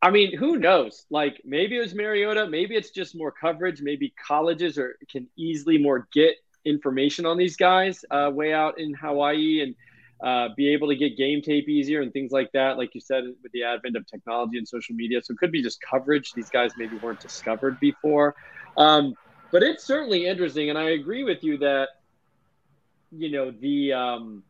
I 0.01 0.09
mean, 0.09 0.35
who 0.35 0.57
knows? 0.57 1.05
Like 1.09 1.41
maybe 1.45 1.77
it 1.77 1.81
was 1.81 1.93
Mariota, 1.93 2.47
maybe 2.49 2.75
it's 2.75 2.89
just 2.89 3.15
more 3.15 3.31
coverage. 3.31 3.81
Maybe 3.81 4.13
colleges 4.27 4.77
are 4.77 4.97
can 5.09 5.27
easily 5.37 5.77
more 5.77 6.07
get 6.11 6.35
information 6.65 7.25
on 7.25 7.37
these 7.37 7.55
guys 7.55 8.03
uh, 8.11 8.29
way 8.33 8.53
out 8.53 8.79
in 8.79 8.93
Hawaii 8.93 9.61
and 9.61 9.75
uh, 10.23 10.53
be 10.55 10.71
able 10.73 10.87
to 10.87 10.95
get 10.95 11.17
game 11.17 11.41
tape 11.41 11.67
easier 11.67 12.01
and 12.01 12.13
things 12.13 12.31
like 12.31 12.51
that. 12.51 12.77
Like 12.77 12.93
you 12.93 13.01
said, 13.01 13.23
with 13.41 13.51
the 13.51 13.63
advent 13.63 13.95
of 13.95 14.05
technology 14.05 14.57
and 14.57 14.67
social 14.67 14.95
media, 14.95 15.21
so 15.23 15.33
it 15.33 15.37
could 15.37 15.51
be 15.51 15.63
just 15.63 15.81
coverage. 15.81 16.33
These 16.33 16.49
guys 16.49 16.71
maybe 16.77 16.97
weren't 16.97 17.19
discovered 17.19 17.79
before, 17.79 18.35
um, 18.77 19.15
but 19.51 19.63
it's 19.63 19.83
certainly 19.83 20.27
interesting. 20.27 20.69
And 20.69 20.77
I 20.77 20.91
agree 20.91 21.23
with 21.23 21.43
you 21.43 21.57
that 21.59 21.89
you 23.11 23.31
know 23.31 23.51
the 23.51 23.93
um, 23.93 24.43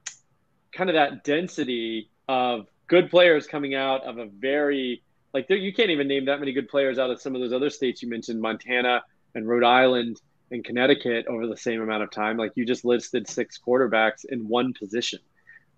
kind 0.73 0.89
of 0.89 0.95
that 0.95 1.23
density 1.23 2.09
of 2.27 2.67
good 2.87 3.09
players 3.09 3.47
coming 3.47 3.73
out 3.73 4.03
of 4.03 4.17
a 4.17 4.25
very 4.25 5.01
like 5.33 5.47
there, 5.47 5.57
you 5.57 5.73
can't 5.73 5.89
even 5.89 6.07
name 6.07 6.25
that 6.25 6.39
many 6.39 6.51
good 6.51 6.67
players 6.67 6.99
out 6.99 7.09
of 7.09 7.21
some 7.21 7.35
of 7.35 7.41
those 7.41 7.53
other 7.53 7.69
states 7.69 8.01
you 8.01 8.09
mentioned, 8.09 8.41
Montana 8.41 9.03
and 9.33 9.47
Rhode 9.47 9.63
Island 9.63 10.19
and 10.51 10.63
Connecticut 10.63 11.27
over 11.27 11.47
the 11.47 11.57
same 11.57 11.81
amount 11.81 12.03
of 12.03 12.11
time. 12.11 12.37
Like 12.37 12.51
you 12.55 12.65
just 12.65 12.85
listed 12.85 13.27
six 13.27 13.59
quarterbacks 13.65 14.25
in 14.25 14.47
one 14.47 14.73
position. 14.73 15.19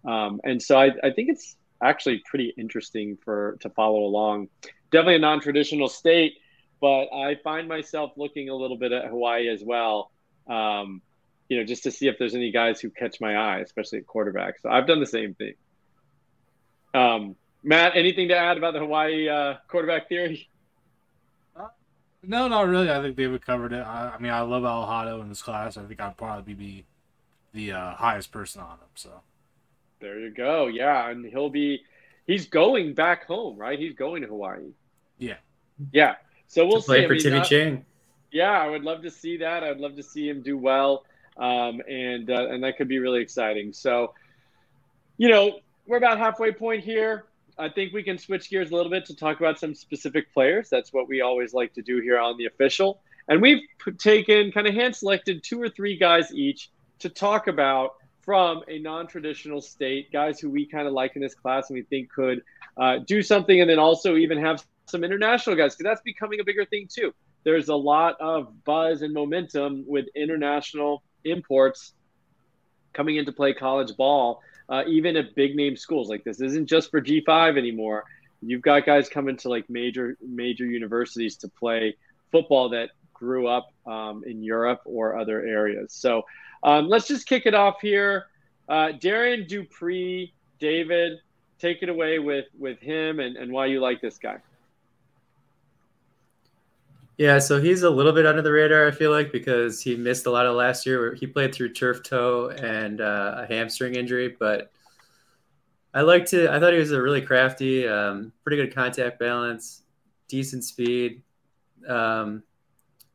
Um, 0.06 0.42
and 0.44 0.62
so 0.62 0.78
I, 0.78 0.92
I 1.04 1.12
think 1.12 1.30
it's 1.30 1.56
actually 1.82 2.24
pretty 2.26 2.54
interesting 2.58 3.18
for 3.24 3.58
to 3.62 3.70
follow 3.70 4.00
along. 4.00 4.50
Definitely 4.92 5.16
a 5.16 5.20
non-traditional 5.20 5.88
state, 5.88 6.36
but 6.82 7.06
I 7.14 7.36
find 7.44 7.68
myself 7.68 8.12
looking 8.18 8.50
a 8.50 8.56
little 8.56 8.78
bit 8.78 8.92
at 8.92 9.06
Hawaii 9.08 9.48
as 9.50 9.64
well. 9.64 10.12
Um, 10.48 11.02
you 11.50 11.58
know, 11.58 11.66
just 11.66 11.84
to 11.84 11.92
see 11.92 12.08
if 12.08 12.18
there's 12.18 12.36
any 12.36 12.52
guys 12.52 12.80
who 12.80 12.90
catch 12.90 13.22
my 13.22 13.36
eye, 13.36 13.60
especially 13.60 14.00
at 14.00 14.08
quarterback. 14.08 14.60
So 14.60 14.70
I've 14.70 14.88
done 14.88 15.00
the 15.00 15.06
same 15.06 15.36
thing. 15.36 15.54
Um, 16.94 17.36
Matt, 17.64 17.94
anything 17.96 18.28
to 18.30 18.38
add 18.38 18.58
about 18.58 18.74
the 18.74 18.80
Hawaii 18.80 19.30
uh, 19.30 19.56
quarterback 19.68 20.10
theory? 20.10 20.50
Uh, 22.24 22.28
no, 22.28 22.48
not 22.48 22.68
really. 22.68 22.90
I 22.90 23.02
think 23.02 23.16
David 23.16 23.46
covered 23.46 23.74
it. 23.74 23.82
I, 23.82 24.14
I 24.16 24.18
mean, 24.20 24.32
I 24.32 24.42
love 24.42 24.64
Alejado 24.64 25.22
in 25.22 25.30
this 25.30 25.42
class. 25.42 25.78
I 25.78 25.84
think 25.84 26.00
I'd 26.00 26.18
probably 26.18 26.54
be 26.54 26.86
the 27.54 27.74
uh, 27.74 27.96
highest 27.96 28.32
person 28.32 28.62
on 28.62 28.72
him. 28.72 28.90
So 28.96 29.22
there 30.00 30.20
you 30.20 30.32
go. 30.32 30.68
Yeah, 30.68 31.10
and 31.10 31.26
he'll 31.26 31.50
be 31.50 31.84
he's 32.28 32.48
going 32.48 32.94
back 32.94 33.26
home, 33.26 33.58
right? 33.58 33.78
He's 33.78 33.94
going 33.94 34.22
to 34.22 34.28
Hawaii. 34.28 34.72
Yeah. 35.18 35.38
Yeah. 35.92 36.16
So 36.48 36.66
we'll 36.66 36.82
to 36.82 36.86
play 36.86 37.02
see. 37.02 37.08
for 37.08 37.16
Timmy 37.16 37.42
Chang. 37.42 37.86
Yeah, 38.32 38.52
I 38.52 38.68
would 38.68 38.84
love 38.84 39.04
to 39.04 39.12
see 39.12 39.38
that. 39.38 39.64
I'd 39.64 39.78
love 39.78 39.96
to 39.96 40.04
see 40.04 40.28
him 40.28 40.42
do 40.42 40.58
well, 40.58 41.06
um, 41.38 41.82
and 41.88 42.30
uh, 42.30 42.48
and 42.50 42.64
that 42.64 42.78
could 42.78 42.88
be 42.88 43.00
really 43.00 43.22
exciting. 43.22 43.74
So, 43.74 44.14
you 45.18 45.30
know, 45.30 45.60
we're 45.86 45.98
about 45.98 46.18
halfway 46.18 46.52
point 46.52 46.84
here. 46.84 47.26
I 47.58 47.70
think 47.70 47.94
we 47.94 48.04
can 48.04 48.18
switch 48.18 48.50
gears 48.50 48.72
a 48.72 48.76
little 48.76 48.92
bit 48.92 49.06
to 49.06 49.16
talk 49.16 49.40
about 49.40 49.60
some 49.60 49.76
specific 49.76 50.34
players. 50.34 50.70
That's 50.70 50.92
what 50.92 51.08
we 51.08 51.22
always 51.22 51.54
like 51.54 51.74
to 51.74 51.82
do 51.82 52.02
here 52.02 52.20
on 52.20 52.38
the 52.38 52.46
official. 52.46 53.02
And 53.28 53.42
we've 53.42 53.62
taken 53.98 54.52
kind 54.52 54.68
of 54.68 54.74
hand 54.74 54.96
selected 54.96 55.44
two 55.44 55.62
or 55.62 55.70
three 55.70 55.98
guys 55.98 56.34
each 56.34 56.72
to 57.00 57.10
talk 57.10 57.48
about 57.48 57.96
from 58.22 58.64
a 58.68 58.80
non-traditional 58.80 59.62
state, 59.62 60.12
guys 60.12 60.40
who 60.40 60.50
we 60.50 60.66
kind 60.66 60.88
of 60.88 60.94
like 60.94 61.16
in 61.16 61.22
this 61.22 61.36
class 61.36 61.70
and 61.70 61.76
we 61.76 61.84
think 61.84 62.10
could 62.12 62.42
uh, 62.78 63.00
do 63.06 63.22
something, 63.22 63.62
and 63.62 63.70
then 63.70 63.80
also 63.80 64.16
even 64.16 64.38
have 64.38 64.66
some 64.86 65.04
international 65.04 65.56
guys 65.56 65.76
because 65.76 65.84
that's 65.84 66.02
becoming 66.02 66.40
a 66.40 66.44
bigger 66.44 66.66
thing 66.66 66.88
too. 66.92 67.14
There's 67.44 67.68
a 67.68 67.76
lot 67.76 68.16
of 68.20 68.64
buzz 68.64 69.02
and 69.02 69.14
momentum 69.14 69.84
with 69.88 70.06
international 70.16 71.04
imports 71.26 71.94
coming 72.94 73.18
into 73.18 73.32
play 73.32 73.54
college 73.54 73.96
ball, 73.98 74.42
uh, 74.70 74.84
even 74.88 75.16
at 75.18 75.36
big 75.36 75.56
name 75.56 75.76
schools 75.76 76.10
like 76.10 76.24
this. 76.24 76.42
Isn't 76.42 76.68
just 76.68 76.92
for 76.92 77.02
G5 77.02 77.58
anymore. 77.58 78.06
You've 78.42 78.62
got 78.62 78.86
guys 78.86 79.10
coming 79.10 79.38
to 79.38 79.50
like 79.50 79.70
major 79.70 80.18
major 80.22 80.66
universities 80.66 81.38
to 81.38 81.48
play 81.48 81.96
football 82.32 82.70
that 82.70 82.90
grew 83.14 83.48
up 83.48 83.72
um, 83.86 84.24
in 84.26 84.44
Europe 84.44 84.82
or 84.86 85.18
other 85.18 85.42
areas. 85.46 85.94
So 85.94 86.24
um, 86.64 86.90
let's 86.90 87.08
just 87.08 87.26
kick 87.26 87.46
it 87.46 87.54
off 87.54 87.80
here. 87.82 88.26
Uh, 88.68 88.92
Darrion 89.00 89.48
Dupree, 89.48 90.34
David, 90.60 91.20
take 91.60 91.84
it 91.84 91.90
away 91.90 92.20
with 92.20 92.46
with 92.58 92.80
him 92.80 93.20
and, 93.20 93.38
and 93.38 93.52
why 93.52 93.68
you 93.68 93.80
like 93.80 94.02
this 94.02 94.18
guy. 94.18 94.38
Yeah, 97.18 97.38
so 97.38 97.62
he's 97.62 97.84
a 97.84 97.90
little 97.90 98.12
bit 98.12 98.26
under 98.26 98.42
the 98.42 98.52
radar, 98.52 98.88
I 98.88 98.92
feel 98.92 99.12
like, 99.12 99.32
because 99.32 99.82
he 99.82 99.96
missed 99.96 100.26
a 100.26 100.32
lot 100.32 100.48
of 100.48 100.56
last 100.56 100.86
year. 100.86 101.00
Where 101.00 101.14
he 101.14 101.28
played 101.28 101.54
through 101.54 101.74
turf 101.74 102.02
toe 102.04 102.50
and 102.50 103.02
uh, 103.02 103.36
a 103.38 103.46
hamstring 103.46 103.96
injury, 103.96 104.36
but 104.40 104.72
I 105.94 106.02
liked 106.02 106.34
it. 106.34 106.50
I 106.50 106.60
thought 106.60 106.74
he 106.74 106.80
was 106.80 106.92
a 106.92 107.02
really 107.02 107.22
crafty, 107.22 107.88
um, 107.88 108.34
pretty 108.44 108.58
good 108.58 108.74
contact 108.74 109.20
balance, 109.20 109.84
decent 110.28 110.64
speed. 110.64 111.22
Um, 111.88 112.42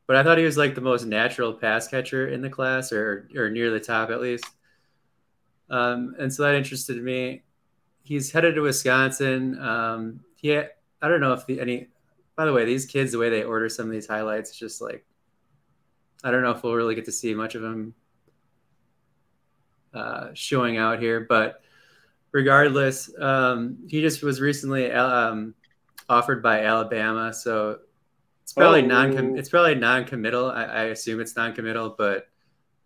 but 0.06 0.14
I 0.14 0.22
thought 0.22 0.38
he 0.38 0.44
was 0.44 0.56
like 0.56 0.76
the 0.76 0.80
most 0.80 1.04
natural 1.04 1.52
pass 1.52 1.88
catcher 1.88 2.28
in 2.28 2.40
the 2.40 2.48
class, 2.48 2.92
or 2.92 3.28
or 3.36 3.50
near 3.50 3.70
the 3.70 3.80
top 3.80 4.10
at 4.10 4.20
least. 4.20 4.46
Um, 5.70 6.14
and 6.18 6.32
so 6.32 6.44
that 6.44 6.54
interested 6.54 7.02
me. 7.02 7.42
He's 8.04 8.30
headed 8.30 8.54
to 8.54 8.62
Wisconsin. 8.62 9.58
Um, 9.58 10.20
he, 10.36 10.56
I 10.56 10.68
don't 11.02 11.20
know 11.20 11.32
if 11.32 11.46
the 11.46 11.60
any. 11.60 11.88
By 12.38 12.44
the 12.44 12.52
way, 12.52 12.64
these 12.64 12.86
kids, 12.86 13.10
the 13.10 13.18
way 13.18 13.30
they 13.30 13.42
order 13.42 13.68
some 13.68 13.86
of 13.86 13.92
these 13.92 14.06
highlights, 14.06 14.56
just 14.56 14.80
like 14.80 15.04
I 16.22 16.30
don't 16.30 16.44
know 16.44 16.52
if 16.52 16.62
we'll 16.62 16.76
really 16.76 16.94
get 16.94 17.06
to 17.06 17.12
see 17.12 17.34
much 17.34 17.56
of 17.56 17.64
him 17.64 17.94
uh, 19.92 20.28
showing 20.34 20.76
out 20.76 21.00
here. 21.00 21.26
But 21.28 21.62
regardless, 22.30 23.10
um, 23.20 23.78
he 23.88 24.00
just 24.00 24.22
was 24.22 24.40
recently 24.40 24.92
um, 24.92 25.52
offered 26.08 26.40
by 26.40 26.64
Alabama, 26.64 27.34
so 27.34 27.80
it's 28.44 28.52
probably 28.52 28.84
oh. 28.84 28.86
non. 28.86 29.36
It's 29.36 29.48
probably 29.48 29.74
non-committal. 29.74 30.52
I, 30.52 30.62
I 30.62 30.82
assume 30.84 31.18
it's 31.18 31.34
non-committal, 31.34 31.96
but 31.98 32.28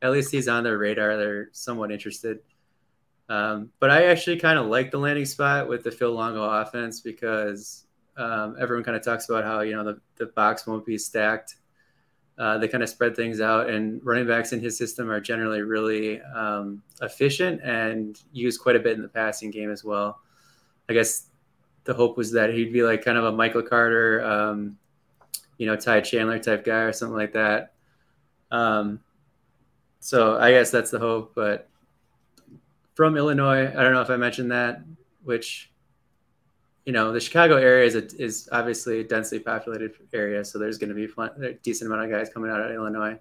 at 0.01 0.13
least 0.13 0.33
he's 0.33 0.49
on 0.49 0.65
their 0.65 0.79
radar. 0.79 1.19
They're 1.19 1.49
somewhat 1.53 1.93
interested. 1.93 2.39
Um, 3.29 3.69
but 3.81 3.91
I 3.91 4.07
actually 4.07 4.39
kind 4.39 4.59
of 4.59 4.69
like 4.69 4.91
the 4.91 4.99
landing 4.99 5.27
spot 5.27 5.69
with 5.69 5.85
the 5.85 5.91
Phil 5.91 6.13
Longo 6.13 6.43
offense 6.43 7.03
because 7.03 7.85
um, 8.17 8.57
everyone 8.61 8.85
kind 8.85 8.97
of 8.97 9.05
talks 9.05 9.29
about 9.29 9.45
how 9.45 9.61
you 9.61 9.75
know 9.75 9.85
the, 9.85 10.01
the 10.17 10.27
box 10.27 10.67
won't 10.67 10.85
be 10.85 10.99
stacked. 10.99 11.57
Uh, 12.39 12.59
they 12.59 12.67
kind 12.67 12.83
of 12.83 12.89
spread 12.89 13.15
things 13.15 13.41
out, 13.41 13.69
and 13.69 14.01
running 14.05 14.27
backs 14.27 14.53
in 14.53 14.61
his 14.61 14.77
system 14.77 15.11
are 15.11 15.21
generally 15.21 15.63
really 15.63 16.21
um, 16.23 16.83
efficient 17.03 17.61
and 17.63 18.23
use 18.33 18.57
quite 18.57 18.77
a 18.77 18.81
bit 18.81 18.97
in 18.97 19.03
the 19.03 19.09
passing 19.09 19.51
game 19.51 19.71
as 19.71 19.85
well. 19.85 20.21
I 20.89 20.95
guess 20.95 21.27
the 21.85 21.95
hope 21.95 22.17
was 22.17 22.33
that 22.33 22.53
he'd 22.55 22.73
be 22.73 22.83
like 22.83 23.05
kind 23.05 23.19
of 23.19 23.25
a 23.25 23.33
Michael 23.33 23.63
Carter, 23.63 24.25
um, 24.25 24.79
you 25.59 25.67
know, 25.67 25.77
Ty 25.77 26.01
Chandler 26.03 26.39
type 26.39 26.65
guy 26.65 26.83
or 26.83 26.93
something 26.93 27.17
like 27.17 27.33
that. 27.33 27.73
Um, 28.51 29.01
so 30.01 30.37
I 30.39 30.53
guess 30.53 30.71
that's 30.71 30.91
the 30.91 30.99
hope. 30.99 31.33
But 31.35 31.69
from 32.95 33.17
Illinois, 33.17 33.67
I 33.67 33.83
don't 33.83 33.93
know 33.93 34.03
if 34.03 34.11
I 34.11 34.17
mentioned 34.17 34.53
that, 34.53 34.83
which, 35.25 35.72
you 36.85 36.93
know, 36.93 37.13
the 37.13 37.21
Chicago 37.21 37.57
area 37.57 37.87
is, 37.87 37.95
a, 37.95 38.05
is 38.23 38.49
obviously 38.53 39.01
a 39.01 39.05
densely 39.05 39.39
populated 39.39 39.93
area. 40.13 40.45
So 40.45 40.59
there's 40.59 40.79
going 40.79 40.89
to 40.89 40.95
be 40.95 41.05
a 41.47 41.53
decent 41.63 41.91
amount 41.91 42.05
of 42.05 42.11
guys 42.11 42.29
coming 42.33 42.51
out 42.51 42.61
of 42.61 42.71
Illinois. 42.71 43.19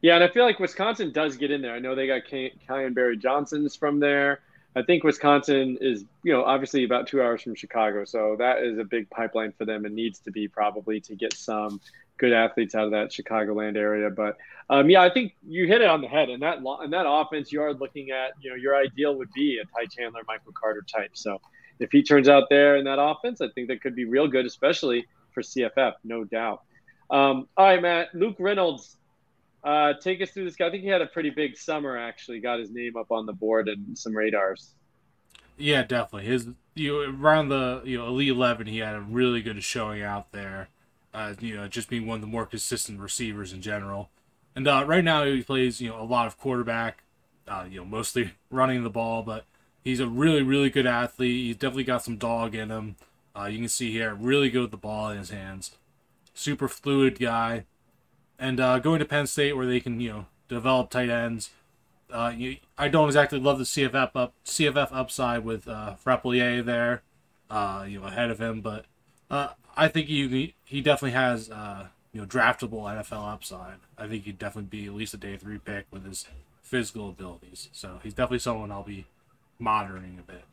Yeah, 0.00 0.16
and 0.16 0.24
I 0.24 0.28
feel 0.28 0.44
like 0.44 0.58
Wisconsin 0.58 1.12
does 1.12 1.36
get 1.36 1.50
in 1.50 1.62
there. 1.62 1.74
I 1.74 1.78
know 1.78 1.94
they 1.94 2.06
got 2.06 2.22
Kyan 2.26 2.94
Barry 2.94 3.16
Johnson's 3.16 3.74
from 3.74 4.00
there. 4.00 4.40
I 4.76 4.82
think 4.82 5.04
Wisconsin 5.04 5.78
is, 5.80 6.04
you 6.24 6.32
know, 6.32 6.44
obviously 6.44 6.84
about 6.84 7.06
two 7.06 7.22
hours 7.22 7.42
from 7.42 7.54
Chicago, 7.54 8.04
so 8.04 8.34
that 8.38 8.62
is 8.62 8.78
a 8.78 8.84
big 8.84 9.08
pipeline 9.08 9.52
for 9.52 9.64
them 9.64 9.84
and 9.84 9.94
needs 9.94 10.18
to 10.20 10.32
be 10.32 10.48
probably 10.48 11.00
to 11.02 11.14
get 11.14 11.32
some 11.32 11.80
good 12.18 12.32
athletes 12.32 12.74
out 12.74 12.84
of 12.84 12.90
that 12.90 13.10
Chicagoland 13.10 13.76
area. 13.76 14.10
But 14.10 14.36
um, 14.68 14.90
yeah, 14.90 15.02
I 15.02 15.10
think 15.10 15.34
you 15.46 15.66
hit 15.66 15.80
it 15.80 15.88
on 15.88 16.00
the 16.00 16.08
head. 16.08 16.28
And 16.28 16.42
that 16.42 16.58
in 16.58 16.90
that 16.90 17.08
offense, 17.08 17.52
you 17.52 17.62
are 17.62 17.72
looking 17.72 18.10
at, 18.10 18.32
you 18.40 18.50
know, 18.50 18.56
your 18.56 18.76
ideal 18.76 19.14
would 19.16 19.32
be 19.32 19.58
a 19.58 19.64
Ty 19.64 19.86
Chandler, 19.86 20.22
Michael 20.26 20.52
Carter 20.52 20.82
type. 20.82 21.10
So 21.14 21.40
if 21.78 21.90
he 21.92 22.02
turns 22.02 22.28
out 22.28 22.44
there 22.50 22.76
in 22.76 22.84
that 22.84 22.98
offense, 23.00 23.40
I 23.40 23.48
think 23.48 23.68
that 23.68 23.82
could 23.82 23.94
be 23.94 24.04
real 24.04 24.28
good, 24.28 24.46
especially 24.46 25.06
for 25.32 25.42
CFF, 25.42 25.94
no 26.04 26.24
doubt. 26.24 26.62
Um, 27.10 27.48
all 27.56 27.66
right, 27.66 27.82
Matt. 27.82 28.14
Luke 28.14 28.36
Reynolds 28.38 28.96
uh, 29.62 29.94
take 30.00 30.22
us 30.22 30.30
through 30.30 30.44
this 30.44 30.56
guy. 30.56 30.68
I 30.68 30.70
think 30.70 30.82
he 30.82 30.88
had 30.88 31.02
a 31.02 31.06
pretty 31.06 31.30
big 31.30 31.56
summer. 31.56 31.96
Actually, 31.96 32.40
got 32.40 32.58
his 32.58 32.70
name 32.70 32.96
up 32.96 33.10
on 33.10 33.26
the 33.26 33.32
board 33.32 33.68
and 33.68 33.96
some 33.98 34.16
radars. 34.16 34.74
Yeah, 35.56 35.82
definitely. 35.82 36.28
His 36.28 36.48
you 36.74 36.92
know, 36.92 37.18
around 37.20 37.48
the 37.48 37.82
you 37.84 37.98
know 37.98 38.08
elite 38.08 38.30
eleven, 38.30 38.66
he 38.66 38.78
had 38.78 38.94
a 38.94 39.00
really 39.00 39.42
good 39.42 39.62
showing 39.62 40.02
out 40.02 40.32
there. 40.32 40.68
Uh, 41.12 41.34
you 41.38 41.56
know, 41.56 41.68
just 41.68 41.88
being 41.88 42.06
one 42.06 42.16
of 42.16 42.20
the 42.20 42.26
more 42.26 42.44
consistent 42.44 42.98
receivers 42.98 43.52
in 43.52 43.62
general. 43.62 44.10
And 44.56 44.66
uh, 44.66 44.84
right 44.86 45.04
now 45.04 45.24
he 45.24 45.42
plays 45.42 45.80
you 45.80 45.90
know 45.90 46.00
a 46.00 46.04
lot 46.04 46.26
of 46.26 46.38
quarterback, 46.38 47.02
uh, 47.46 47.66
you 47.70 47.78
know 47.78 47.84
mostly 47.84 48.32
running 48.50 48.82
the 48.82 48.90
ball, 48.90 49.22
but 49.22 49.44
he's 49.84 50.00
a 50.00 50.08
really 50.08 50.42
really 50.42 50.70
good 50.70 50.86
athlete. 50.86 51.46
He's 51.46 51.56
definitely 51.56 51.84
got 51.84 52.02
some 52.02 52.16
dog 52.16 52.54
in 52.54 52.70
him. 52.70 52.96
Uh, 53.36 53.46
you 53.46 53.58
can 53.58 53.68
see 53.68 53.92
here, 53.92 54.14
really 54.14 54.48
good 54.48 54.62
with 54.62 54.70
the 54.70 54.76
ball 54.76 55.10
in 55.10 55.18
his 55.18 55.30
hands. 55.30 55.72
Super 56.32 56.68
fluid 56.68 57.18
guy, 57.18 57.64
and 58.38 58.58
uh, 58.58 58.78
going 58.78 59.00
to 59.00 59.04
Penn 59.04 59.26
State 59.26 59.56
where 59.56 59.66
they 59.66 59.80
can 59.80 60.00
you 60.00 60.10
know 60.10 60.26
develop 60.48 60.90
tight 60.90 61.10
ends. 61.10 61.50
Uh, 62.12 62.32
you, 62.36 62.56
I 62.78 62.88
don't 62.88 63.08
exactly 63.08 63.38
love 63.40 63.58
the 63.58 63.64
CFF 63.64 64.10
up 64.14 64.34
CFF 64.44 64.88
upside 64.92 65.44
with 65.44 65.68
uh, 65.68 65.94
Rappleyea 66.04 66.64
there, 66.64 67.02
uh, 67.50 67.84
you 67.88 68.00
know 68.00 68.06
ahead 68.06 68.30
of 68.30 68.40
him, 68.40 68.60
but 68.60 68.86
uh, 69.30 69.48
I 69.76 69.88
think 69.88 70.08
he 70.08 70.54
he 70.64 70.80
definitely 70.80 71.12
has 71.12 71.50
uh, 71.50 71.88
you 72.12 72.20
know 72.20 72.26
draftable 72.26 72.82
NFL 72.82 73.32
upside. 73.32 73.78
I 73.98 74.06
think 74.06 74.24
he'd 74.24 74.38
definitely 74.38 74.68
be 74.70 74.86
at 74.86 74.94
least 74.94 75.14
a 75.14 75.16
day 75.16 75.36
three 75.36 75.58
pick 75.58 75.86
with 75.90 76.04
his 76.06 76.26
physical 76.62 77.08
abilities. 77.08 77.68
So 77.72 78.00
he's 78.02 78.14
definitely 78.14 78.38
someone 78.38 78.70
I'll 78.70 78.82
be 78.82 79.06
monitoring 79.58 80.18
a 80.18 80.32
bit. 80.32 80.44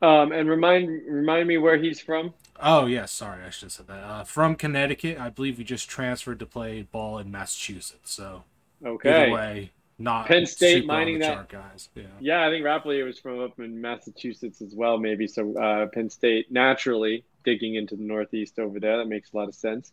Um, 0.00 0.30
and 0.32 0.48
remind 0.48 1.02
remind 1.08 1.48
me 1.48 1.58
where 1.58 1.76
he's 1.76 2.00
from. 2.00 2.32
Oh 2.60 2.86
yes, 2.86 3.00
yeah, 3.00 3.04
sorry, 3.06 3.44
I 3.44 3.50
should 3.50 3.66
have 3.66 3.72
said 3.72 3.86
that. 3.88 4.04
Uh, 4.04 4.24
from 4.24 4.54
Connecticut, 4.54 5.18
I 5.18 5.30
believe 5.30 5.58
he 5.58 5.64
just 5.64 5.88
transferred 5.88 6.38
to 6.38 6.46
play 6.46 6.82
ball 6.82 7.18
in 7.18 7.30
Massachusetts. 7.30 8.12
So 8.12 8.44
okay, 8.84 9.24
either 9.24 9.32
way, 9.32 9.72
not 9.98 10.26
Penn 10.26 10.46
State 10.46 10.86
mining 10.86 11.18
that 11.18 11.48
guys. 11.48 11.88
Yeah. 11.96 12.04
yeah, 12.20 12.46
I 12.46 12.50
think 12.50 12.64
Rappleyea 12.64 13.04
was 13.04 13.18
from 13.18 13.40
up 13.40 13.58
in 13.58 13.80
Massachusetts 13.80 14.62
as 14.62 14.72
well, 14.74 14.98
maybe. 14.98 15.26
So 15.26 15.56
uh, 15.56 15.86
Penn 15.86 16.10
State 16.10 16.52
naturally 16.52 17.24
digging 17.44 17.74
into 17.74 17.96
the 17.96 18.04
Northeast 18.04 18.60
over 18.60 18.78
there. 18.78 18.98
That 18.98 19.08
makes 19.08 19.32
a 19.32 19.36
lot 19.36 19.48
of 19.48 19.54
sense. 19.56 19.90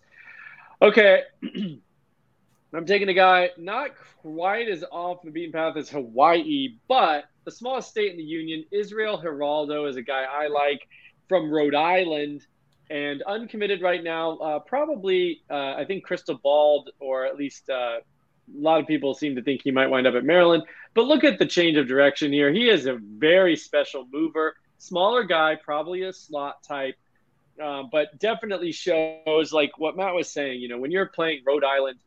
Okay. 0.81 1.23
I'm 2.73 2.85
taking 2.85 3.09
a 3.09 3.13
guy 3.13 3.51
not 3.57 3.91
quite 4.21 4.67
as 4.67 4.83
off 4.91 5.23
the 5.23 5.31
beaten 5.31 5.53
path 5.53 5.77
as 5.77 5.89
Hawaii, 5.89 6.75
but 6.87 7.25
the 7.45 7.51
smallest 7.51 7.89
state 7.89 8.11
in 8.11 8.17
the 8.17 8.23
union. 8.23 8.65
Israel 8.71 9.21
Giraldo 9.21 9.85
is 9.85 9.95
a 9.95 10.01
guy 10.01 10.23
I 10.23 10.47
like 10.47 10.87
from 11.29 11.49
Rhode 11.49 11.75
Island 11.75 12.45
and 12.89 13.21
uncommitted 13.23 13.81
right 13.81 14.03
now. 14.03 14.37
Uh, 14.37 14.59
probably, 14.59 15.41
uh, 15.49 15.75
I 15.75 15.85
think 15.87 16.03
crystal 16.03 16.39
Ball, 16.41 16.85
or 16.99 17.25
at 17.25 17.37
least 17.37 17.69
uh, 17.69 17.99
a 18.53 18.59
lot 18.59 18.79
of 18.79 18.87
people 18.87 19.13
seem 19.13 19.35
to 19.35 19.41
think 19.41 19.61
he 19.63 19.71
might 19.71 19.87
wind 19.87 20.07
up 20.07 20.15
at 20.15 20.23
Maryland. 20.23 20.63
But 20.93 21.05
look 21.05 21.23
at 21.23 21.39
the 21.39 21.45
change 21.45 21.77
of 21.77 21.87
direction 21.87 22.31
here. 22.31 22.51
He 22.51 22.69
is 22.69 22.85
a 22.85 22.97
very 23.01 23.55
special 23.55 24.07
mover, 24.11 24.55
smaller 24.77 25.23
guy, 25.23 25.55
probably 25.55 26.03
a 26.03 26.13
slot 26.13 26.63
type. 26.63 26.95
Uh, 27.61 27.83
but 27.89 28.19
definitely 28.19 28.71
shows 28.71 29.53
like 29.53 29.71
what 29.77 29.95
Matt 29.95 30.13
was 30.13 30.29
saying. 30.29 30.61
You 30.61 30.67
know, 30.67 30.77
when 30.77 30.91
you're 30.91 31.05
playing 31.05 31.41
Rhode 31.45 31.63
Island 31.63 31.97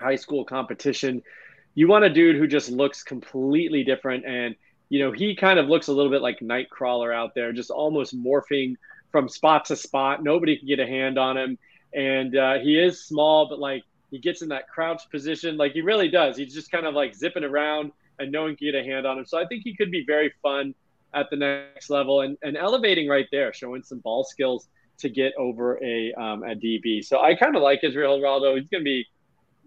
high 0.00 0.16
school 0.16 0.44
competition, 0.44 1.22
you 1.78 1.86
want 1.86 2.04
a 2.04 2.10
dude 2.10 2.34
who 2.34 2.48
just 2.48 2.70
looks 2.70 3.04
completely 3.04 3.84
different. 3.84 4.26
And, 4.26 4.56
you 4.88 4.98
know, 4.98 5.12
he 5.12 5.36
kind 5.36 5.60
of 5.60 5.68
looks 5.68 5.86
a 5.86 5.92
little 5.92 6.10
bit 6.10 6.22
like 6.22 6.40
Nightcrawler 6.40 7.14
out 7.14 7.36
there, 7.36 7.52
just 7.52 7.70
almost 7.70 8.20
morphing 8.20 8.74
from 9.12 9.28
spot 9.28 9.66
to 9.66 9.76
spot. 9.76 10.24
Nobody 10.24 10.58
can 10.58 10.66
get 10.66 10.80
a 10.80 10.86
hand 10.88 11.20
on 11.20 11.36
him. 11.36 11.56
And 11.94 12.36
uh, 12.36 12.54
he 12.58 12.76
is 12.76 13.04
small, 13.04 13.48
but 13.48 13.60
like 13.60 13.84
he 14.10 14.18
gets 14.18 14.42
in 14.42 14.48
that 14.48 14.68
crouch 14.68 15.08
position. 15.08 15.56
Like 15.56 15.70
he 15.70 15.80
really 15.80 16.08
does. 16.08 16.36
He's 16.36 16.52
just 16.52 16.68
kind 16.72 16.84
of 16.84 16.94
like 16.94 17.14
zipping 17.14 17.44
around 17.44 17.92
and 18.18 18.32
no 18.32 18.42
one 18.42 18.56
can 18.56 18.72
get 18.72 18.74
a 18.74 18.82
hand 18.82 19.06
on 19.06 19.16
him. 19.16 19.24
So 19.24 19.38
I 19.38 19.46
think 19.46 19.62
he 19.62 19.76
could 19.76 19.92
be 19.92 20.02
very 20.04 20.32
fun 20.42 20.74
at 21.14 21.30
the 21.30 21.36
next 21.36 21.90
level 21.90 22.22
and, 22.22 22.36
and 22.42 22.56
elevating 22.56 23.06
right 23.06 23.28
there, 23.30 23.52
showing 23.52 23.84
some 23.84 24.00
ball 24.00 24.24
skills 24.24 24.66
to 24.98 25.08
get 25.08 25.32
over 25.38 25.78
a 25.80 26.12
um, 26.14 26.42
a 26.42 26.56
DB. 26.56 27.04
So 27.04 27.22
I 27.22 27.36
kind 27.36 27.54
of 27.54 27.62
like 27.62 27.84
Israel 27.84 28.18
Giraldo. 28.18 28.56
He's 28.56 28.68
going 28.68 28.80
to 28.80 28.84
be, 28.84 29.06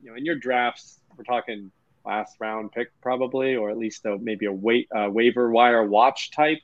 you 0.04 0.10
know, 0.10 0.18
in 0.18 0.26
your 0.26 0.36
drafts, 0.36 1.00
we're 1.16 1.24
talking 1.24 1.72
last 2.06 2.38
round 2.40 2.72
pick 2.72 2.90
probably, 3.02 3.56
or 3.56 3.70
at 3.70 3.78
least 3.78 4.06
a, 4.06 4.18
maybe 4.18 4.46
a 4.46 4.52
wait, 4.52 4.88
uh, 4.96 5.10
waiver 5.10 5.52
wire 5.52 5.86
watch 5.86 6.32
type. 6.32 6.60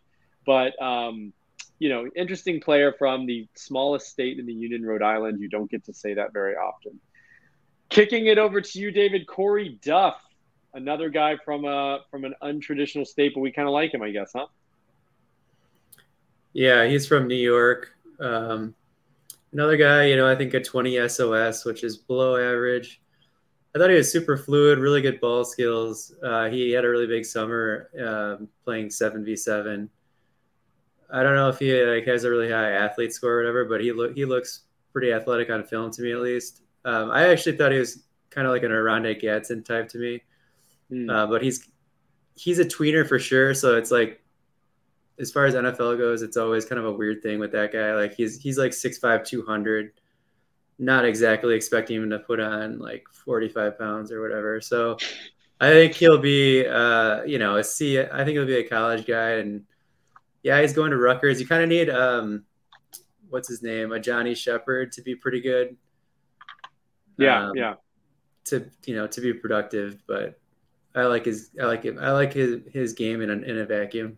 But 0.45 0.81
um, 0.81 1.33
you 1.79 1.89
know, 1.89 2.09
interesting 2.15 2.59
player 2.59 2.93
from 2.97 3.25
the 3.25 3.47
smallest 3.55 4.07
state 4.07 4.39
in 4.39 4.45
the 4.45 4.53
Union, 4.53 4.85
Rhode 4.85 5.03
Island. 5.03 5.39
You 5.39 5.49
don't 5.49 5.69
get 5.69 5.85
to 5.85 5.93
say 5.93 6.15
that 6.15 6.33
very 6.33 6.55
often. 6.55 6.99
Kicking 7.89 8.27
it 8.27 8.37
over 8.37 8.61
to 8.61 8.79
you, 8.79 8.91
David 8.91 9.27
Corey 9.27 9.77
Duff, 9.81 10.21
another 10.73 11.09
guy 11.09 11.37
from 11.37 11.65
a 11.65 11.99
from 12.09 12.25
an 12.25 12.33
untraditional 12.41 13.05
state, 13.05 13.33
but 13.33 13.41
we 13.41 13.51
kind 13.51 13.67
of 13.67 13.73
like 13.73 13.93
him, 13.93 14.01
I 14.01 14.11
guess, 14.11 14.31
huh? 14.35 14.47
Yeah, 16.53 16.87
he's 16.87 17.07
from 17.07 17.27
New 17.27 17.35
York. 17.35 17.93
Um, 18.19 18.73
another 19.53 19.77
guy, 19.77 20.05
you 20.05 20.17
know, 20.17 20.27
I 20.27 20.35
think 20.35 20.53
a 20.53 20.59
20 20.59 21.07
SOS, 21.07 21.65
which 21.65 21.83
is 21.83 21.97
below 21.97 22.35
average. 22.35 22.99
I 23.77 23.79
thought 23.79 23.91
he 23.91 23.95
was 23.95 24.11
super 24.11 24.37
fluid, 24.37 24.79
really 24.79 25.01
good 25.01 25.21
ball 25.21 25.45
skills. 25.45 26.11
Uh, 26.23 26.49
he 26.49 26.71
had 26.71 26.83
a 26.83 26.89
really 26.89 27.05
big 27.05 27.23
summer 27.23 27.91
um, 28.03 28.47
playing 28.65 28.87
7v7. 28.87 29.87
I 31.13 31.21
don't 31.21 31.35
know 31.35 31.49
if 31.49 31.59
he 31.59 31.79
like 31.83 32.07
has 32.07 32.23
a 32.23 32.31
really 32.31 32.49
high 32.49 32.71
athlete 32.71 33.13
score 33.13 33.33
or 33.33 33.37
whatever, 33.37 33.65
but 33.65 33.81
he 33.81 33.91
look 33.91 34.15
he 34.15 34.25
looks 34.25 34.61
pretty 34.91 35.13
athletic 35.13 35.51
on 35.51 35.63
film 35.63 35.91
to 35.91 36.01
me 36.01 36.11
at 36.11 36.21
least. 36.21 36.63
Um, 36.85 37.11
I 37.11 37.29
actually 37.29 37.55
thought 37.55 37.71
he 37.71 37.77
was 37.77 38.03
kind 38.31 38.47
of 38.47 38.51
like 38.51 38.63
an 38.63 38.71
Oronde 38.71 39.15
Gadsden 39.21 39.63
type 39.63 39.87
to 39.89 39.99
me, 39.99 40.23
mm. 40.91 41.11
uh, 41.11 41.27
but 41.27 41.43
he's 41.43 41.69
he's 42.33 42.57
a 42.57 42.65
tweener 42.65 43.07
for 43.07 43.19
sure. 43.19 43.53
So 43.53 43.77
it's 43.77 43.91
like 43.91 44.23
as 45.19 45.31
far 45.31 45.45
as 45.45 45.53
NFL 45.53 45.99
goes, 45.99 46.23
it's 46.23 46.35
always 46.35 46.65
kind 46.65 46.79
of 46.79 46.85
a 46.85 46.91
weird 46.91 47.21
thing 47.21 47.37
with 47.37 47.51
that 47.51 47.71
guy. 47.71 47.93
Like 47.93 48.15
he's 48.15 48.41
he's 48.41 48.57
like 48.57 48.71
6'5", 48.71 49.23
200. 49.23 49.91
Not 50.79 51.05
exactly 51.05 51.55
expecting 51.55 51.97
him 51.97 52.09
to 52.11 52.19
put 52.19 52.39
on 52.39 52.79
like 52.79 53.05
45 53.11 53.79
pounds 53.79 54.11
or 54.11 54.21
whatever. 54.21 54.61
So 54.61 54.97
I 55.59 55.71
think 55.71 55.93
he'll 55.95 56.19
be, 56.19 56.65
uh, 56.67 57.23
you 57.23 57.39
know, 57.39 57.57
a 57.57 57.63
C. 57.63 57.99
I 57.99 58.23
think 58.23 58.29
he'll 58.29 58.45
be 58.45 58.57
a 58.57 58.67
college 58.67 59.07
guy, 59.07 59.31
and 59.31 59.63
yeah, 60.43 60.61
he's 60.61 60.73
going 60.73 60.91
to 60.91 60.97
Rutgers. 60.97 61.39
You 61.39 61.47
kind 61.47 61.63
of 61.63 61.69
need, 61.69 61.89
um, 61.89 62.43
what's 63.29 63.47
his 63.47 63.63
name, 63.63 63.91
a 63.91 63.99
Johnny 63.99 64.35
Shepard 64.35 64.91
to 64.93 65.01
be 65.01 65.15
pretty 65.15 65.41
good. 65.41 65.75
Yeah, 67.17 67.47
um, 67.47 67.51
yeah. 67.55 67.73
To 68.45 68.69
you 68.85 68.95
know, 68.95 69.07
to 69.07 69.19
be 69.19 69.33
productive, 69.33 69.97
but 70.07 70.39
I 70.93 71.03
like 71.03 71.25
his, 71.25 71.49
I 71.59 71.65
like 71.65 71.83
him, 71.83 71.97
I 71.99 72.11
like 72.11 72.33
his 72.33 72.61
his 72.71 72.93
game 72.93 73.21
in 73.21 73.31
a, 73.31 73.33
in 73.33 73.57
a 73.57 73.65
vacuum. 73.65 74.17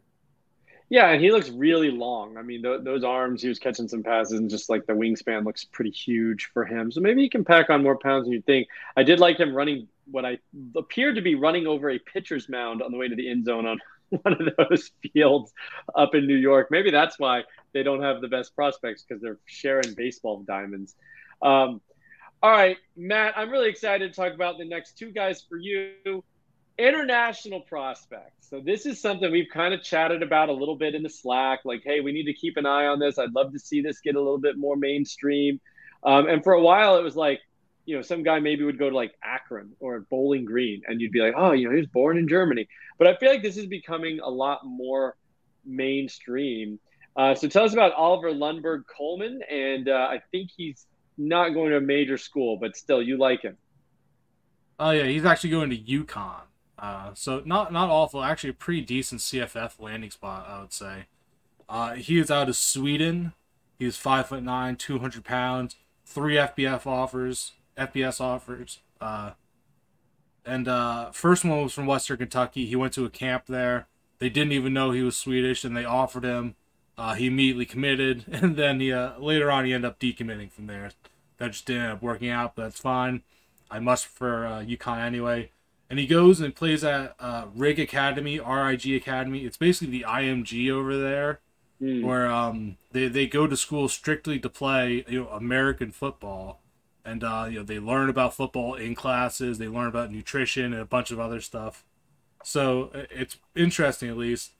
Yeah, 0.89 1.09
and 1.09 1.21
he 1.21 1.31
looks 1.31 1.49
really 1.49 1.91
long. 1.91 2.35
I 2.35 2.41
mean, 2.41 2.63
th- 2.63 2.81
those 2.83 3.03
arms, 3.03 3.43
he 3.43 3.47
was 3.47 3.59
catching 3.59 3.87
some 3.87 4.01
passes, 4.01 4.39
and 4.39 4.49
just 4.49 4.69
like 4.69 4.87
the 4.87 4.93
wingspan 4.93 5.45
looks 5.45 5.63
pretty 5.63 5.91
huge 5.91 6.49
for 6.51 6.65
him. 6.65 6.91
So 6.91 6.99
maybe 6.99 7.21
he 7.21 7.29
can 7.29 7.45
pack 7.45 7.69
on 7.69 7.83
more 7.83 7.97
pounds 7.97 8.25
than 8.25 8.33
you 8.33 8.41
think. 8.41 8.67
I 8.97 9.03
did 9.03 9.19
like 9.19 9.39
him 9.39 9.53
running 9.53 9.87
what 10.09 10.25
I 10.25 10.39
appeared 10.75 11.15
to 11.15 11.21
be 11.21 11.35
running 11.35 11.67
over 11.67 11.91
a 11.91 11.99
pitcher's 11.99 12.49
mound 12.49 12.81
on 12.81 12.91
the 12.91 12.97
way 12.97 13.07
to 13.07 13.15
the 13.15 13.29
end 13.29 13.45
zone 13.45 13.67
on 13.67 13.79
one 14.09 14.33
of 14.33 14.69
those 14.69 14.89
fields 15.13 15.53
up 15.93 16.15
in 16.15 16.25
New 16.25 16.35
York. 16.35 16.69
Maybe 16.71 16.89
that's 16.89 17.19
why 17.19 17.43
they 17.73 17.83
don't 17.83 18.01
have 18.01 18.21
the 18.21 18.27
best 18.27 18.55
prospects 18.55 19.03
because 19.03 19.21
they're 19.21 19.39
sharing 19.45 19.93
baseball 19.93 20.41
diamonds. 20.41 20.95
Um, 21.43 21.81
all 22.41 22.51
right, 22.51 22.77
Matt, 22.95 23.37
I'm 23.37 23.51
really 23.51 23.69
excited 23.69 24.11
to 24.11 24.15
talk 24.19 24.33
about 24.33 24.57
the 24.57 24.65
next 24.65 24.97
two 24.97 25.11
guys 25.11 25.43
for 25.47 25.57
you 25.57 26.23
international 26.79 27.59
prospects. 27.61 28.49
So 28.49 28.61
this 28.61 28.85
is 28.85 29.01
something 29.01 29.31
we've 29.31 29.49
kind 29.51 29.73
of 29.73 29.83
chatted 29.83 30.23
about 30.23 30.49
a 30.49 30.53
little 30.53 30.75
bit 30.75 30.95
in 30.95 31.03
the 31.03 31.09
Slack. 31.09 31.59
Like, 31.65 31.81
hey, 31.83 31.99
we 31.99 32.11
need 32.11 32.25
to 32.25 32.33
keep 32.33 32.57
an 32.57 32.65
eye 32.65 32.85
on 32.85 32.99
this. 32.99 33.19
I'd 33.19 33.33
love 33.33 33.51
to 33.53 33.59
see 33.59 33.81
this 33.81 33.99
get 33.99 34.15
a 34.15 34.19
little 34.19 34.39
bit 34.39 34.57
more 34.57 34.75
mainstream. 34.75 35.59
Um, 36.03 36.27
and 36.27 36.43
for 36.43 36.53
a 36.53 36.61
while, 36.61 36.97
it 36.97 37.03
was 37.03 37.15
like, 37.15 37.41
you 37.85 37.95
know, 37.95 38.01
some 38.01 38.23
guy 38.23 38.39
maybe 38.39 38.63
would 38.63 38.79
go 38.79 38.89
to 38.89 38.95
like 38.95 39.13
Akron 39.23 39.71
or 39.79 39.99
Bowling 40.09 40.45
Green, 40.45 40.81
and 40.87 41.01
you'd 41.01 41.11
be 41.11 41.19
like, 41.19 41.33
oh, 41.35 41.51
you 41.51 41.65
know, 41.67 41.71
he 41.71 41.81
was 41.81 41.87
born 41.87 42.17
in 42.17 42.27
Germany. 42.27 42.67
But 42.97 43.07
I 43.07 43.15
feel 43.17 43.29
like 43.29 43.41
this 43.41 43.57
is 43.57 43.65
becoming 43.65 44.19
a 44.19 44.29
lot 44.29 44.61
more 44.63 45.17
mainstream. 45.65 46.79
Uh, 47.15 47.35
so 47.35 47.47
tell 47.47 47.65
us 47.65 47.73
about 47.73 47.93
Oliver 47.93 48.31
Lundberg 48.31 48.83
Coleman, 48.95 49.41
and 49.49 49.89
uh, 49.89 50.07
I 50.09 50.21
think 50.31 50.51
he's 50.55 50.85
not 51.17 51.49
going 51.49 51.71
to 51.71 51.77
a 51.77 51.81
major 51.81 52.17
school, 52.17 52.57
but 52.57 52.77
still, 52.77 53.01
you 53.01 53.17
like 53.17 53.41
him. 53.41 53.57
Oh 54.79 54.91
yeah, 54.91 55.03
he's 55.03 55.25
actually 55.25 55.49
going 55.49 55.69
to 55.71 55.77
UConn. 55.77 56.43
Uh, 56.79 57.13
so 57.13 57.41
not 57.45 57.73
not 57.73 57.89
awful, 57.89 58.23
actually 58.23 58.51
a 58.51 58.53
pretty 58.53 58.81
decent 58.81 59.21
CFF 59.21 59.79
landing 59.79 60.11
spot, 60.11 60.47
I 60.47 60.61
would 60.61 60.73
say. 60.73 61.05
Uh, 61.67 61.95
he 61.95 62.17
is 62.17 62.31
out 62.31 62.49
of 62.49 62.55
Sweden. 62.55 63.33
He 63.77 63.85
was 63.85 63.97
five 63.97 64.27
foot 64.27 64.43
nine, 64.43 64.77
two 64.77 64.99
hundred 64.99 65.25
pounds, 65.25 65.75
three 66.05 66.35
FBF 66.35 66.87
offers, 66.87 67.53
FBS 67.77 68.21
offers. 68.21 68.79
Uh, 69.01 69.31
and 70.45 70.67
uh, 70.67 71.11
first 71.11 71.43
one 71.43 71.63
was 71.63 71.73
from 71.73 71.85
Western 71.85 72.17
Kentucky. 72.17 72.65
He 72.65 72.75
went 72.75 72.93
to 72.93 73.05
a 73.05 73.09
camp 73.09 73.45
there. 73.47 73.87
They 74.19 74.29
didn't 74.29 74.53
even 74.53 74.73
know 74.73 74.91
he 74.91 75.03
was 75.03 75.17
Swedish, 75.17 75.63
and 75.63 75.75
they 75.75 75.85
offered 75.85 76.23
him. 76.23 76.55
Uh, 76.97 77.13
he 77.13 77.27
immediately 77.27 77.65
committed, 77.65 78.25
and 78.31 78.55
then 78.55 78.79
he, 78.79 78.91
uh, 78.91 79.19
later 79.19 79.51
on 79.51 79.65
he 79.65 79.73
ended 79.73 79.89
up 79.89 79.99
decommitting 79.99 80.51
from 80.51 80.67
there. 80.67 80.91
That 81.37 81.51
just 81.51 81.65
didn't 81.65 81.83
end 81.83 81.91
up 81.93 82.01
working 82.01 82.29
out, 82.29 82.55
but 82.55 82.63
that's 82.63 82.79
fine. 82.79 83.21
I 83.69 83.79
must 83.79 84.07
for 84.07 84.45
uh, 84.45 84.61
UConn 84.61 84.99
anyway. 84.99 85.51
And 85.89 85.97
he 85.97 86.05
goes 86.05 86.39
and 86.39 86.55
plays 86.55 86.83
at 86.83 87.15
uh, 87.19 87.45
Rig 87.55 87.79
Academy, 87.79 88.39
RIG 88.39 88.93
Academy. 88.93 89.39
It's 89.39 89.57
basically 89.57 89.99
the 89.99 90.05
IMG 90.07 90.69
over 90.69 90.95
there, 90.95 91.39
mm. 91.81 92.03
where 92.03 92.31
um, 92.31 92.77
they 92.91 93.07
they 93.07 93.25
go 93.25 93.47
to 93.47 93.57
school 93.57 93.89
strictly 93.89 94.39
to 94.39 94.49
play 94.49 95.03
you 95.07 95.23
know 95.23 95.29
American 95.29 95.91
football, 95.91 96.61
and 97.03 97.23
uh, 97.23 97.47
you 97.49 97.59
know 97.59 97.63
they 97.63 97.79
learn 97.79 98.09
about 98.09 98.35
football 98.35 98.75
in 98.75 98.93
classes. 98.93 99.57
They 99.57 99.67
learn 99.67 99.87
about 99.87 100.11
nutrition 100.11 100.73
and 100.73 100.81
a 100.81 100.85
bunch 100.85 101.09
of 101.09 101.19
other 101.19 101.41
stuff. 101.41 101.83
So 102.43 102.91
it's 102.93 103.37
interesting 103.55 104.09
at 104.09 104.17
least, 104.17 104.51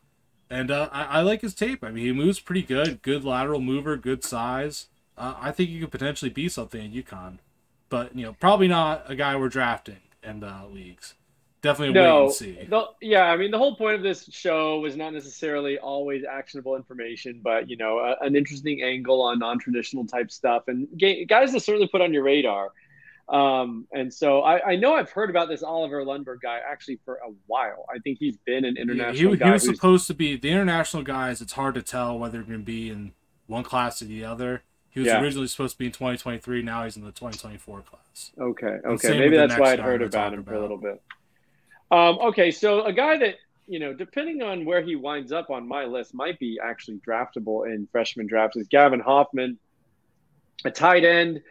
and 0.50 0.72
uh, 0.72 0.90
I, 0.92 1.04
I 1.04 1.22
like 1.22 1.42
his 1.42 1.54
tape. 1.54 1.84
I 1.84 1.92
mean, 1.92 2.06
he 2.06 2.12
moves 2.12 2.40
pretty 2.40 2.64
good. 2.64 3.04
Good 3.04 3.24
lateral 3.24 3.62
mover, 3.62 3.98
good 3.98 4.24
size. 4.24 4.88
Uh, 5.16 5.36
I 5.40 5.52
think 5.52 5.70
he 5.70 5.80
could 5.80 5.92
potentially 5.92 6.32
be 6.32 6.50
something 6.50 6.82
at 6.84 7.06
UConn, 7.06 7.38
but 7.88 8.16
you 8.16 8.26
know 8.26 8.34
probably 8.34 8.68
not 8.68 9.04
a 9.06 9.16
guy 9.16 9.36
we're 9.36 9.50
drafting 9.50 9.98
in 10.24 10.40
the 10.40 10.64
leagues 10.72 11.14
definitely 11.62 11.94
no, 11.94 12.18
wait 12.18 12.26
and 12.26 12.34
see. 12.34 12.68
The, 12.70 12.86
yeah, 13.02 13.24
I 13.24 13.38
mean, 13.38 13.52
the 13.52 13.58
whole 13.58 13.76
point 13.76 13.96
of 13.96 14.02
this 14.02 14.30
show 14.32 14.80
was 14.80 14.96
not 14.96 15.14
necessarily 15.14 15.78
always 15.78 16.24
actionable 16.24 16.76
information, 16.76 17.42
but 17.44 17.70
you 17.70 17.78
know, 17.78 18.00
a, 18.00 18.16
an 18.26 18.36
interesting 18.36 18.82
angle 18.82 19.22
on 19.22 19.40
non-traditional 19.40 20.06
type 20.06 20.32
stuff 20.32 20.64
and 20.68 20.88
guys 21.28 21.52
to 21.54 21.60
certainly 21.60 21.88
put 21.88 22.02
on 22.02 22.14
your 22.14 22.24
radar. 22.24 22.72
Um, 23.30 23.88
and 23.92 24.12
so 24.12 24.42
I, 24.42 24.72
I, 24.72 24.76
know 24.76 24.96
I've 24.96 25.12
heard 25.12 25.30
about 25.30 25.50
this 25.50 25.62
Oliver 25.62 26.04
Lundberg 26.04 26.42
guy 26.42 26.62
actually 26.68 27.00
for 27.06 27.18
a 27.18 27.30
while. 27.46 27.86
I 27.88 28.00
think 28.00 28.18
he's 28.18 28.38
been 28.38 28.66
an 28.66 28.76
international. 28.76 29.34
he, 29.34 29.38
he, 29.38 29.44
he 29.44 29.52
was 29.52 29.64
supposed 29.64 30.08
to 30.08 30.16
be 30.16 30.36
the 30.36 30.50
international 30.50 31.04
guys. 31.04 31.40
It's 31.40 31.54
hard 31.54 31.76
to 31.76 31.84
tell 31.84 32.18
whether 32.18 32.40
they're 32.40 32.42
going 32.42 32.62
to 32.62 32.66
be 32.66 32.90
in 32.90 33.14
one 33.46 33.64
class 33.64 34.02
or 34.02 34.06
the 34.06 34.26
other. 34.26 34.64
He 34.90 35.00
was 35.00 35.08
yeah. 35.08 35.22
originally 35.22 35.46
supposed 35.46 35.74
to 35.74 35.78
be 35.78 35.86
in 35.86 35.92
2023. 35.92 36.64
Now 36.64 36.86
he's 36.86 36.98
in 36.98 37.04
the 37.04 37.12
2024 37.12 37.82
class. 37.82 38.32
Okay, 38.40 38.80
okay, 38.84 39.20
maybe 39.20 39.38
that's 39.38 39.58
why 39.58 39.74
I'd 39.74 39.80
heard 39.80 40.02
about 40.02 40.34
him 40.34 40.40
about. 40.40 40.52
for 40.52 40.58
a 40.58 40.62
little 40.62 40.78
bit. 40.78 41.00
Um, 41.92 42.20
okay, 42.20 42.52
so 42.52 42.84
a 42.84 42.94
guy 42.94 43.18
that 43.18 43.36
you 43.70 43.78
know, 43.78 43.94
depending 43.94 44.42
on 44.42 44.66
where 44.66 44.82
he 44.82 44.96
winds 44.96 45.32
up 45.32 45.52
on 45.52 45.68
my 45.68 45.86
list, 45.86 46.16
might 46.16 46.40
be 46.40 46.60
actually 46.62 47.00
draftable 47.08 47.72
in 47.72 47.88
freshman 47.92 48.26
drafts 48.26 48.58
is 48.58 48.68
Gavin 48.68 49.00
Hoffman, 49.00 49.60
a 50.66 50.72
tight 50.72 51.06
end 51.06 51.42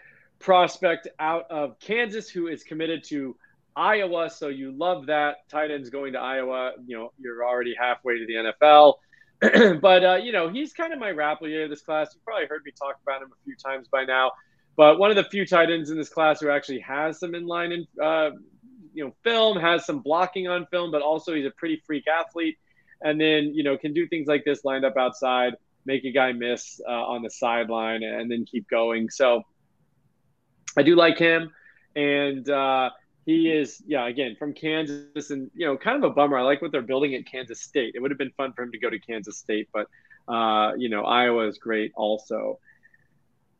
prospect 0.40 1.06
out 1.20 1.48
of 1.48 1.78
Kansas 1.78 2.28
who 2.28 2.48
is 2.48 2.64
committed 2.64 3.04
to 3.04 3.36
Iowa. 3.76 4.30
So 4.30 4.48
you 4.48 4.72
love 4.72 5.06
that 5.06 5.48
tight 5.48 5.70
ends 5.70 5.90
going 5.90 6.12
to 6.14 6.18
Iowa. 6.18 6.72
You 6.84 6.96
know, 6.96 7.12
you're 7.20 7.46
already 7.46 7.74
halfway 7.78 8.18
to 8.18 8.26
the 8.26 8.52
NFL. 8.60 8.94
but 9.80 10.04
uh, 10.04 10.16
you 10.16 10.32
know, 10.32 10.48
he's 10.48 10.72
kind 10.72 10.92
of 10.92 10.98
my 10.98 11.12
Rappleyea 11.12 11.64
of 11.64 11.70
this 11.70 11.82
class. 11.82 12.10
You've 12.12 12.24
probably 12.24 12.46
heard 12.46 12.62
me 12.64 12.72
talk 12.72 12.96
about 13.00 13.22
him 13.22 13.28
a 13.30 13.44
few 13.44 13.54
times 13.54 13.86
by 13.86 14.04
now. 14.04 14.32
But 14.76 14.98
one 14.98 15.10
of 15.10 15.16
the 15.16 15.24
few 15.24 15.46
tight 15.46 15.70
ends 15.70 15.90
in 15.90 15.96
this 15.96 16.08
class 16.08 16.40
who 16.40 16.50
actually 16.50 16.80
has 16.80 17.20
some 17.20 17.32
inline 17.32 17.74
and 17.74 17.86
uh, 18.02 18.30
you 18.98 19.04
know 19.04 19.14
film, 19.22 19.56
has 19.56 19.86
some 19.86 20.00
blocking 20.00 20.48
on 20.48 20.66
film, 20.72 20.90
but 20.90 21.02
also 21.02 21.32
he's 21.32 21.46
a 21.46 21.52
pretty 21.52 21.80
freak 21.86 22.04
athlete, 22.08 22.58
and 23.00 23.20
then 23.20 23.54
you 23.54 23.62
know 23.62 23.78
can 23.78 23.94
do 23.94 24.08
things 24.08 24.26
like 24.26 24.44
this, 24.44 24.64
lined 24.64 24.84
up 24.84 24.96
outside, 24.96 25.54
make 25.86 26.04
a 26.04 26.10
guy 26.10 26.32
miss 26.32 26.80
uh, 26.86 26.90
on 26.90 27.22
the 27.22 27.30
sideline, 27.30 28.02
and 28.02 28.28
then 28.28 28.44
keep 28.44 28.68
going. 28.68 29.08
So 29.08 29.44
I 30.76 30.82
do 30.82 30.96
like 30.96 31.16
him, 31.16 31.52
and 31.94 32.50
uh, 32.50 32.90
he 33.24 33.52
is 33.52 33.80
yeah 33.86 34.08
again 34.08 34.34
from 34.36 34.52
Kansas, 34.52 35.30
and 35.30 35.48
you 35.54 35.64
know 35.64 35.76
kind 35.76 36.02
of 36.02 36.10
a 36.10 36.12
bummer. 36.12 36.36
I 36.36 36.42
like 36.42 36.60
what 36.60 36.72
they're 36.72 36.82
building 36.82 37.14
at 37.14 37.24
Kansas 37.24 37.62
State. 37.62 37.92
It 37.94 38.00
would 38.00 38.10
have 38.10 38.18
been 38.18 38.32
fun 38.32 38.52
for 38.52 38.64
him 38.64 38.72
to 38.72 38.78
go 38.78 38.90
to 38.90 38.98
Kansas 38.98 39.38
State, 39.38 39.68
but 39.72 39.86
uh, 40.26 40.72
you 40.76 40.88
know 40.88 41.04
Iowa 41.04 41.46
is 41.46 41.58
great 41.58 41.92
also. 41.94 42.58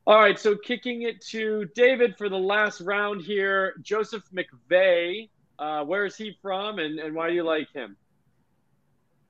All 0.08 0.18
right, 0.18 0.38
so 0.38 0.56
kicking 0.56 1.02
it 1.02 1.20
to 1.26 1.66
David 1.74 2.16
for 2.16 2.30
the 2.30 2.38
last 2.38 2.80
round 2.80 3.20
here. 3.20 3.74
Joseph 3.82 4.22
McVeigh, 4.32 5.28
uh, 5.58 5.84
where 5.84 6.06
is 6.06 6.16
he 6.16 6.34
from, 6.40 6.78
and, 6.78 6.98
and 6.98 7.14
why 7.14 7.28
do 7.28 7.34
you 7.34 7.42
like 7.42 7.70
him? 7.74 7.94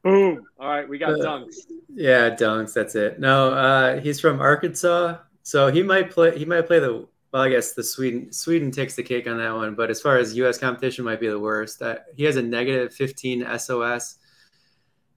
Boom. 0.04 0.44
All 0.56 0.68
right, 0.68 0.88
we 0.88 0.96
got 0.96 1.14
uh, 1.14 1.16
dunks. 1.16 1.56
Yeah, 1.92 2.30
dunks. 2.30 2.74
That's 2.74 2.94
it. 2.94 3.18
No, 3.18 3.52
uh, 3.54 4.00
he's 4.00 4.20
from 4.20 4.40
Arkansas, 4.40 5.16
so 5.42 5.66
he 5.66 5.82
might 5.82 6.12
play. 6.12 6.38
He 6.38 6.44
might 6.44 6.68
play 6.68 6.78
the. 6.78 7.08
Well, 7.32 7.42
I 7.42 7.48
guess 7.48 7.72
the 7.72 7.82
Sweden 7.82 8.32
Sweden 8.32 8.70
takes 8.70 8.94
the 8.94 9.02
cake 9.02 9.26
on 9.26 9.38
that 9.38 9.52
one. 9.56 9.74
But 9.74 9.90
as 9.90 10.00
far 10.00 10.16
as 10.16 10.36
U.S. 10.36 10.58
competition, 10.58 11.04
might 11.04 11.18
be 11.18 11.26
the 11.26 11.40
worst. 11.40 11.80
That 11.80 12.04
he 12.14 12.22
has 12.22 12.36
a 12.36 12.42
negative 12.42 12.94
15 12.94 13.44
SOS. 13.58 14.18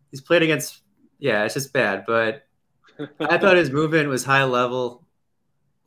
He's 0.10 0.22
played 0.22 0.42
against. 0.42 0.82
Yeah, 1.20 1.44
it's 1.44 1.54
just 1.54 1.72
bad. 1.72 2.06
But 2.08 2.48
I 3.20 3.38
thought 3.38 3.58
his 3.58 3.70
movement 3.70 4.10
was 4.10 4.24
high 4.24 4.46
level. 4.46 5.06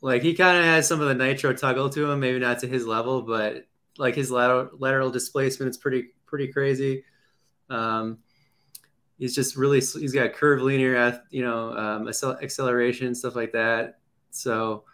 Like 0.04 0.20
he 0.20 0.34
kind 0.34 0.58
of 0.58 0.64
has 0.64 0.86
some 0.86 1.00
of 1.00 1.08
the 1.08 1.14
nitro 1.14 1.54
tuggle 1.54 1.90
to 1.94 2.10
him, 2.10 2.20
maybe 2.20 2.38
not 2.38 2.58
to 2.58 2.66
his 2.66 2.86
level, 2.86 3.22
but 3.22 3.64
like 3.96 4.14
his 4.14 4.30
lateral 4.30 4.68
lateral 4.78 5.10
displacement 5.10 5.70
is 5.70 5.78
pretty 5.78 6.08
pretty 6.26 6.48
crazy. 6.48 7.04
Um, 7.70 8.18
he's 9.16 9.34
just 9.34 9.56
really 9.56 9.78
he's 9.78 10.12
got 10.12 10.34
curvilinear, 10.34 11.22
you 11.30 11.42
know, 11.42 11.74
um, 11.74 12.06
acceleration 12.06 13.14
stuff 13.14 13.34
like 13.34 13.52
that. 13.52 14.00
So 14.28 14.84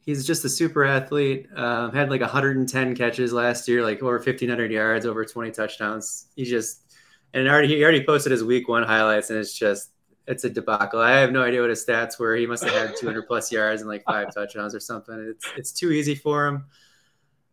he's 0.00 0.26
just 0.26 0.46
a 0.46 0.48
super 0.48 0.86
athlete. 0.86 1.48
Um, 1.54 1.92
had 1.92 2.08
like 2.08 2.22
110 2.22 2.96
catches 2.96 3.34
last 3.34 3.68
year, 3.68 3.82
like 3.82 4.02
over 4.02 4.14
1500 4.14 4.72
yards, 4.72 5.04
over 5.04 5.26
20 5.26 5.50
touchdowns. 5.50 6.28
He 6.34 6.44
just 6.44 6.90
and 7.34 7.46
already 7.46 7.68
he 7.68 7.82
already 7.82 8.02
posted 8.02 8.32
his 8.32 8.42
week 8.42 8.66
one 8.66 8.82
highlights, 8.82 9.28
and 9.28 9.38
it's 9.38 9.52
just 9.52 9.90
it's 10.26 10.44
a 10.44 10.50
debacle. 10.50 11.00
I 11.00 11.12
have 11.12 11.32
no 11.32 11.42
idea 11.42 11.60
what 11.60 11.70
his 11.70 11.84
stats 11.84 12.18
were. 12.18 12.34
He 12.34 12.46
must 12.46 12.64
have 12.64 12.72
had 12.72 12.96
200 12.96 13.26
plus 13.26 13.52
yards 13.52 13.80
and 13.80 13.88
like 13.88 14.04
five 14.06 14.34
touchdowns 14.34 14.74
or 14.74 14.80
something. 14.80 15.18
It's 15.30 15.46
it's 15.56 15.72
too 15.72 15.92
easy 15.92 16.14
for 16.14 16.46
him, 16.46 16.64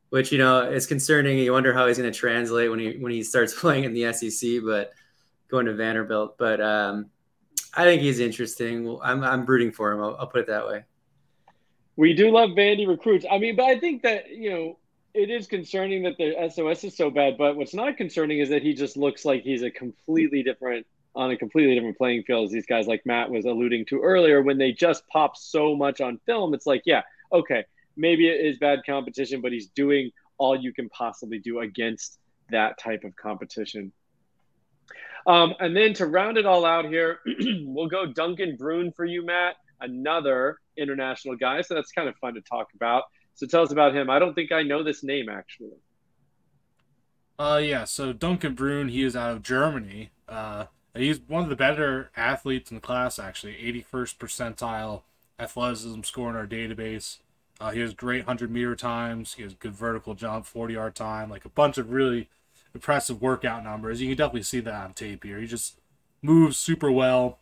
which 0.10 0.32
you 0.32 0.38
know 0.38 0.62
is 0.62 0.88
concerning. 0.88 1.38
You 1.38 1.54
wonder 1.54 1.74
how 1.74 1.88
he's 1.88 1.98
going 1.98 2.12
to 2.12 2.18
translate 2.18 2.70
when 2.70 2.80
he 2.80 2.98
when 2.98 3.12
he 3.12 3.24
starts 3.24 3.54
playing 3.60 3.84
in 3.84 3.94
the 3.94 4.12
SEC, 4.14 4.62
but 4.64 4.92
going 5.50 5.66
to 5.68 5.74
Vanderbilt. 5.74 6.38
But 6.38 6.62
um, 6.62 7.10
I 7.74 7.84
think 7.84 8.02
he's 8.02 8.20
interesting. 8.20 8.98
I'm 9.04 9.24
I'm 9.24 9.46
rooting 9.46 9.72
for 9.72 9.92
him. 9.92 10.02
I'll, 10.02 10.16
I'll 10.20 10.28
put 10.28 10.42
it 10.42 10.48
that 10.48 10.68
way. 10.68 10.84
We 11.96 12.14
do 12.14 12.32
love 12.32 12.52
Vandy 12.52 12.88
recruits. 12.88 13.24
I 13.30 13.38
mean, 13.38 13.56
but 13.56 13.66
I 13.66 13.80
think 13.80 14.02
that 14.02 14.30
you 14.30 14.50
know 14.50 14.80
it 15.14 15.30
is 15.30 15.46
concerning 15.46 16.02
that 16.04 16.18
the 16.18 16.34
SOS 16.52 16.84
is 16.84 16.98
so 16.98 17.12
bad. 17.12 17.38
But 17.38 17.56
what's 17.56 17.76
not 17.76 17.98
concerning 17.98 18.40
is 18.40 18.50
that 18.50 18.64
he 18.64 18.74
just 18.74 18.98
looks 18.98 19.26
like 19.26 19.44
he's 19.44 19.62
a 19.62 19.70
completely 19.70 20.42
different 20.42 20.88
on 21.16 21.32
a 21.32 21.38
completely 21.38 21.76
different 21.76 21.98
playing 21.98 22.24
field 22.24 22.46
as 22.46 22.52
these 22.52 22.66
guys 22.66 22.88
like 22.88 23.02
Matt 23.06 23.30
was 23.30 23.46
alluding 23.46 23.86
to 23.86 24.02
earlier 24.02 24.42
when 24.42 24.58
they 24.58 24.72
just 24.72 25.08
pop 25.08 25.38
so 25.38 25.76
much 25.76 26.02
on 26.02 26.20
film 26.26 26.54
it's 26.54 26.66
like 26.66 26.82
yeah 26.86 27.02
okay 27.32 27.64
maybe 27.96 28.28
it 28.28 28.44
is 28.46 28.58
bad 28.58 28.80
competition 28.86 29.42
but 29.42 29.52
he's 29.52 29.68
doing 29.68 30.12
all 30.38 30.60
you 30.60 30.74
can 30.74 30.90
possibly 30.90 31.40
do 31.40 31.60
against 31.60 32.20
that 32.50 32.78
type 32.78 33.04
of 33.04 33.16
competition. 33.16 33.92
Um, 35.26 35.54
and 35.60 35.76
then 35.76 35.94
to 35.96 36.06
round 36.06 36.38
it 36.38 36.46
all 36.46 36.66
out 36.66 36.86
here 36.86 37.20
we'll 37.64 37.88
go 37.88 38.06
Duncan 38.06 38.58
Bruhn 38.58 38.94
for 38.94 39.06
you 39.06 39.26
Matt 39.26 39.56
another 39.80 40.58
international 40.78 41.38
guy. 41.38 41.62
So 41.62 41.76
that's 41.76 41.92
kind 41.92 42.10
of 42.10 42.16
fun 42.18 42.34
to 42.34 42.42
talk 42.42 42.68
about. 42.76 43.04
So 43.36 43.48
tell 43.48 43.64
us 43.64 43.72
about 43.72 43.96
him. 43.96 44.10
I 44.10 44.20
don't 44.20 44.34
think 44.34 44.52
I 44.52 44.64
know 44.64 44.84
this 44.84 45.04
name 45.04 45.30
actually. 45.30 45.78
Uh 47.40 47.62
yeah 47.64 47.86
so 47.86 48.12
Duncan 48.14 48.56
Bruhn 48.56 48.92
he 48.92 49.04
is 49.04 49.16
out 49.16 49.32
of 49.32 49.44
Germany 49.44 50.12
uh 50.28 50.66
He's 50.96 51.20
one 51.20 51.44
of 51.44 51.50
the 51.50 51.56
better 51.56 52.12
athletes 52.16 52.70
in 52.70 52.76
the 52.76 52.82
class, 52.82 53.18
actually. 53.18 53.54
81st 53.56 54.18
percentile 54.18 55.02
athleticism 55.40 56.02
score 56.04 56.30
in 56.30 56.36
our 56.36 56.46
database. 56.46 57.18
Uh, 57.60 57.72
he 57.72 57.80
has 57.80 57.94
great 57.94 58.26
100 58.28 58.52
meter 58.52 58.76
times. 58.76 59.34
He 59.34 59.44
has 59.44 59.54
good 59.54 59.74
vertical 59.74 60.14
jump, 60.14 60.46
40 60.46 60.74
yard 60.74 60.96
time, 60.96 61.30
like 61.30 61.46
a 61.46 61.50
bunch 61.50 61.78
of 61.78 61.92
really 61.92 62.30
impressive 62.74 63.22
workout 63.22 63.64
numbers. 63.64 64.02
You 64.02 64.10
can 64.10 64.18
definitely 64.18 64.44
see 64.44 64.60
that 64.62 64.74
on 64.74 64.94
tape 64.94 65.24
here. 65.24 65.40
He 65.40 65.48
just 65.48 65.80
moves 66.22 66.58
super 66.58 66.92
well. 66.92 67.40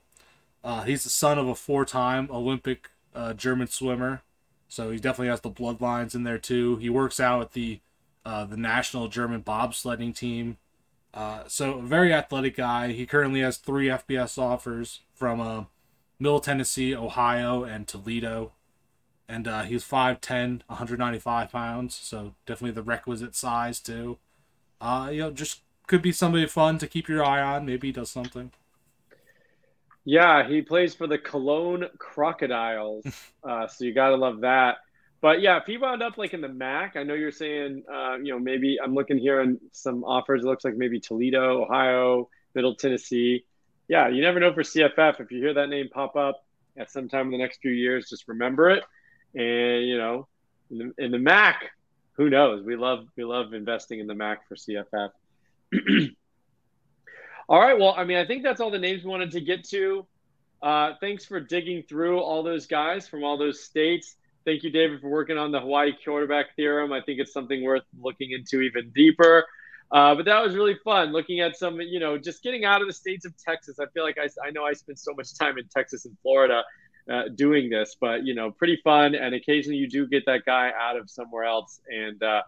Uh, 0.63 0.83
he's 0.83 1.03
the 1.03 1.09
son 1.09 1.37
of 1.37 1.47
a 1.47 1.55
four 1.55 1.85
time 1.85 2.29
Olympic 2.31 2.89
uh, 3.15 3.33
German 3.33 3.67
swimmer. 3.67 4.21
So 4.67 4.91
he 4.91 4.99
definitely 4.99 5.27
has 5.27 5.41
the 5.41 5.51
bloodlines 5.51 6.15
in 6.15 6.23
there 6.23 6.37
too. 6.37 6.77
He 6.77 6.89
works 6.89 7.19
out 7.19 7.41
at 7.41 7.51
the 7.53 7.79
uh, 8.23 8.45
the 8.45 8.57
national 8.57 9.07
German 9.07 9.41
bobsledding 9.41 10.15
team. 10.15 10.57
Uh, 11.13 11.43
so 11.47 11.79
a 11.79 11.81
very 11.81 12.13
athletic 12.13 12.55
guy. 12.55 12.91
He 12.91 13.05
currently 13.05 13.41
has 13.41 13.57
three 13.57 13.87
FBS 13.87 14.37
offers 14.37 15.01
from 15.13 15.41
uh, 15.41 15.65
Middle 16.19 16.39
Tennessee, 16.39 16.95
Ohio, 16.95 17.63
and 17.63 17.87
Toledo. 17.87 18.53
And 19.27 19.47
uh, 19.47 19.63
he's 19.63 19.83
5'10", 19.83 20.63
195 20.67 21.51
pounds, 21.51 21.95
so 21.95 22.35
definitely 22.45 22.71
the 22.73 22.83
requisite 22.83 23.35
size 23.35 23.79
too. 23.79 24.17
Uh, 24.81 25.09
you 25.11 25.21
know, 25.21 25.31
just 25.31 25.61
could 25.87 26.01
be 26.01 26.11
somebody 26.11 26.45
fun 26.47 26.77
to 26.79 26.87
keep 26.87 27.07
your 27.07 27.23
eye 27.23 27.41
on. 27.41 27.65
Maybe 27.65 27.89
he 27.89 27.93
does 27.93 28.09
something. 28.09 28.51
Yeah, 30.03 30.47
he 30.47 30.61
plays 30.61 30.95
for 30.95 31.07
the 31.07 31.17
Cologne 31.17 31.85
Crocodiles, 31.97 33.05
uh, 33.43 33.67
so 33.67 33.85
you 33.85 33.93
gotta 33.93 34.15
love 34.15 34.41
that. 34.41 34.77
But 35.21 35.41
yeah, 35.41 35.57
if 35.57 35.65
he 35.65 35.77
wound 35.77 36.01
up 36.01 36.17
like 36.17 36.33
in 36.33 36.41
the 36.41 36.49
MAC, 36.49 36.95
I 36.95 37.03
know 37.03 37.13
you're 37.13 37.31
saying, 37.31 37.83
uh, 37.91 38.15
you 38.17 38.33
know, 38.33 38.39
maybe 38.39 38.79
I'm 38.83 38.95
looking 38.95 39.19
here 39.19 39.39
on 39.39 39.59
some 39.71 40.03
offers. 40.03 40.43
It 40.43 40.47
looks 40.47 40.65
like 40.65 40.75
maybe 40.75 40.99
Toledo, 40.99 41.63
Ohio, 41.63 42.27
Middle 42.55 42.75
Tennessee. 42.75 43.45
Yeah, 43.87 44.07
you 44.07 44.21
never 44.21 44.39
know 44.39 44.51
for 44.53 44.63
CFF. 44.63 45.19
If 45.19 45.31
you 45.31 45.37
hear 45.37 45.53
that 45.53 45.69
name 45.69 45.89
pop 45.89 46.15
up 46.15 46.43
at 46.75 46.89
some 46.89 47.07
time 47.07 47.27
in 47.27 47.31
the 47.33 47.37
next 47.37 47.59
few 47.61 47.71
years, 47.71 48.09
just 48.09 48.27
remember 48.27 48.71
it. 48.71 48.83
And 49.35 49.87
you 49.87 49.97
know, 49.97 50.27
in 50.71 50.77
the, 50.77 51.05
in 51.05 51.11
the 51.11 51.19
MAC, 51.19 51.69
who 52.13 52.29
knows? 52.29 52.63
We 52.63 52.75
love 52.75 53.05
we 53.15 53.23
love 53.23 53.53
investing 53.53 53.99
in 53.99 54.07
the 54.07 54.15
MAC 54.15 54.47
for 54.47 54.55
CFF. 54.55 55.11
all 57.47 57.59
right. 57.59 57.77
Well, 57.77 57.93
I 57.95 58.05
mean, 58.05 58.17
I 58.17 58.25
think 58.25 58.41
that's 58.41 58.59
all 58.59 58.71
the 58.71 58.79
names 58.79 59.03
we 59.03 59.11
wanted 59.11 59.31
to 59.31 59.41
get 59.41 59.65
to. 59.69 60.07
Uh, 60.63 60.93
thanks 60.99 61.25
for 61.25 61.39
digging 61.39 61.83
through 61.83 62.19
all 62.19 62.43
those 62.43 62.65
guys 62.65 63.07
from 63.07 63.23
all 63.23 63.37
those 63.37 63.63
states. 63.63 64.15
Thank 64.43 64.63
you, 64.63 64.71
David, 64.71 65.01
for 65.01 65.09
working 65.09 65.37
on 65.37 65.51
the 65.51 65.59
Hawaii 65.59 65.93
quarterback 66.03 66.55
theorem. 66.55 66.91
I 66.91 67.01
think 67.01 67.19
it's 67.19 67.31
something 67.31 67.63
worth 67.63 67.83
looking 67.99 68.31
into 68.31 68.61
even 68.61 68.89
deeper. 68.89 69.45
Uh, 69.91 70.15
but 70.15 70.25
that 70.25 70.41
was 70.41 70.55
really 70.55 70.75
fun 70.83 71.11
looking 71.11 71.41
at 71.41 71.57
some, 71.57 71.79
you 71.81 71.99
know, 71.99 72.17
just 72.17 72.41
getting 72.41 72.65
out 72.65 72.81
of 72.81 72.87
the 72.87 72.93
states 72.93 73.25
of 73.25 73.37
Texas. 73.37 73.77
I 73.79 73.85
feel 73.93 74.03
like 74.03 74.17
I, 74.17 74.29
I 74.45 74.49
know 74.49 74.63
I 74.63 74.73
spent 74.73 74.97
so 74.97 75.13
much 75.13 75.37
time 75.37 75.57
in 75.57 75.67
Texas 75.67 76.05
and 76.05 76.17
Florida 76.21 76.63
uh, 77.11 77.23
doing 77.35 77.69
this, 77.69 77.97
but, 77.99 78.25
you 78.25 78.33
know, 78.33 78.51
pretty 78.51 78.79
fun. 78.83 79.15
And 79.15 79.35
occasionally 79.35 79.77
you 79.77 79.89
do 79.89 80.07
get 80.07 80.25
that 80.25 80.45
guy 80.45 80.71
out 80.79 80.97
of 80.97 81.09
somewhere 81.09 81.43
else. 81.43 81.81
And, 81.89 82.23
uh, 82.23 82.41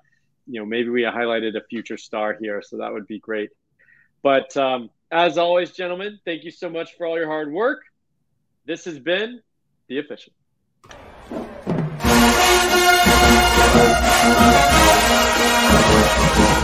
you 0.47 0.59
know, 0.59 0.65
maybe 0.65 0.89
we 0.89 1.01
highlighted 1.01 1.55
a 1.55 1.61
future 1.69 1.97
star 1.97 2.37
here. 2.39 2.61
So 2.61 2.77
that 2.77 2.91
would 2.91 3.07
be 3.07 3.19
great. 3.19 3.49
But 4.21 4.55
um, 4.55 4.89
as 5.11 5.37
always, 5.37 5.71
gentlemen, 5.71 6.19
thank 6.25 6.43
you 6.45 6.51
so 6.51 6.69
much 6.69 6.95
for 6.95 7.05
all 7.05 7.17
your 7.17 7.27
hard 7.27 7.51
work. 7.51 7.81
This 8.65 8.85
has 8.85 8.97
been 8.97 9.41
The 9.89 9.99
Official. 9.99 10.33
Thank 14.25 14.37
you. 16.57 16.62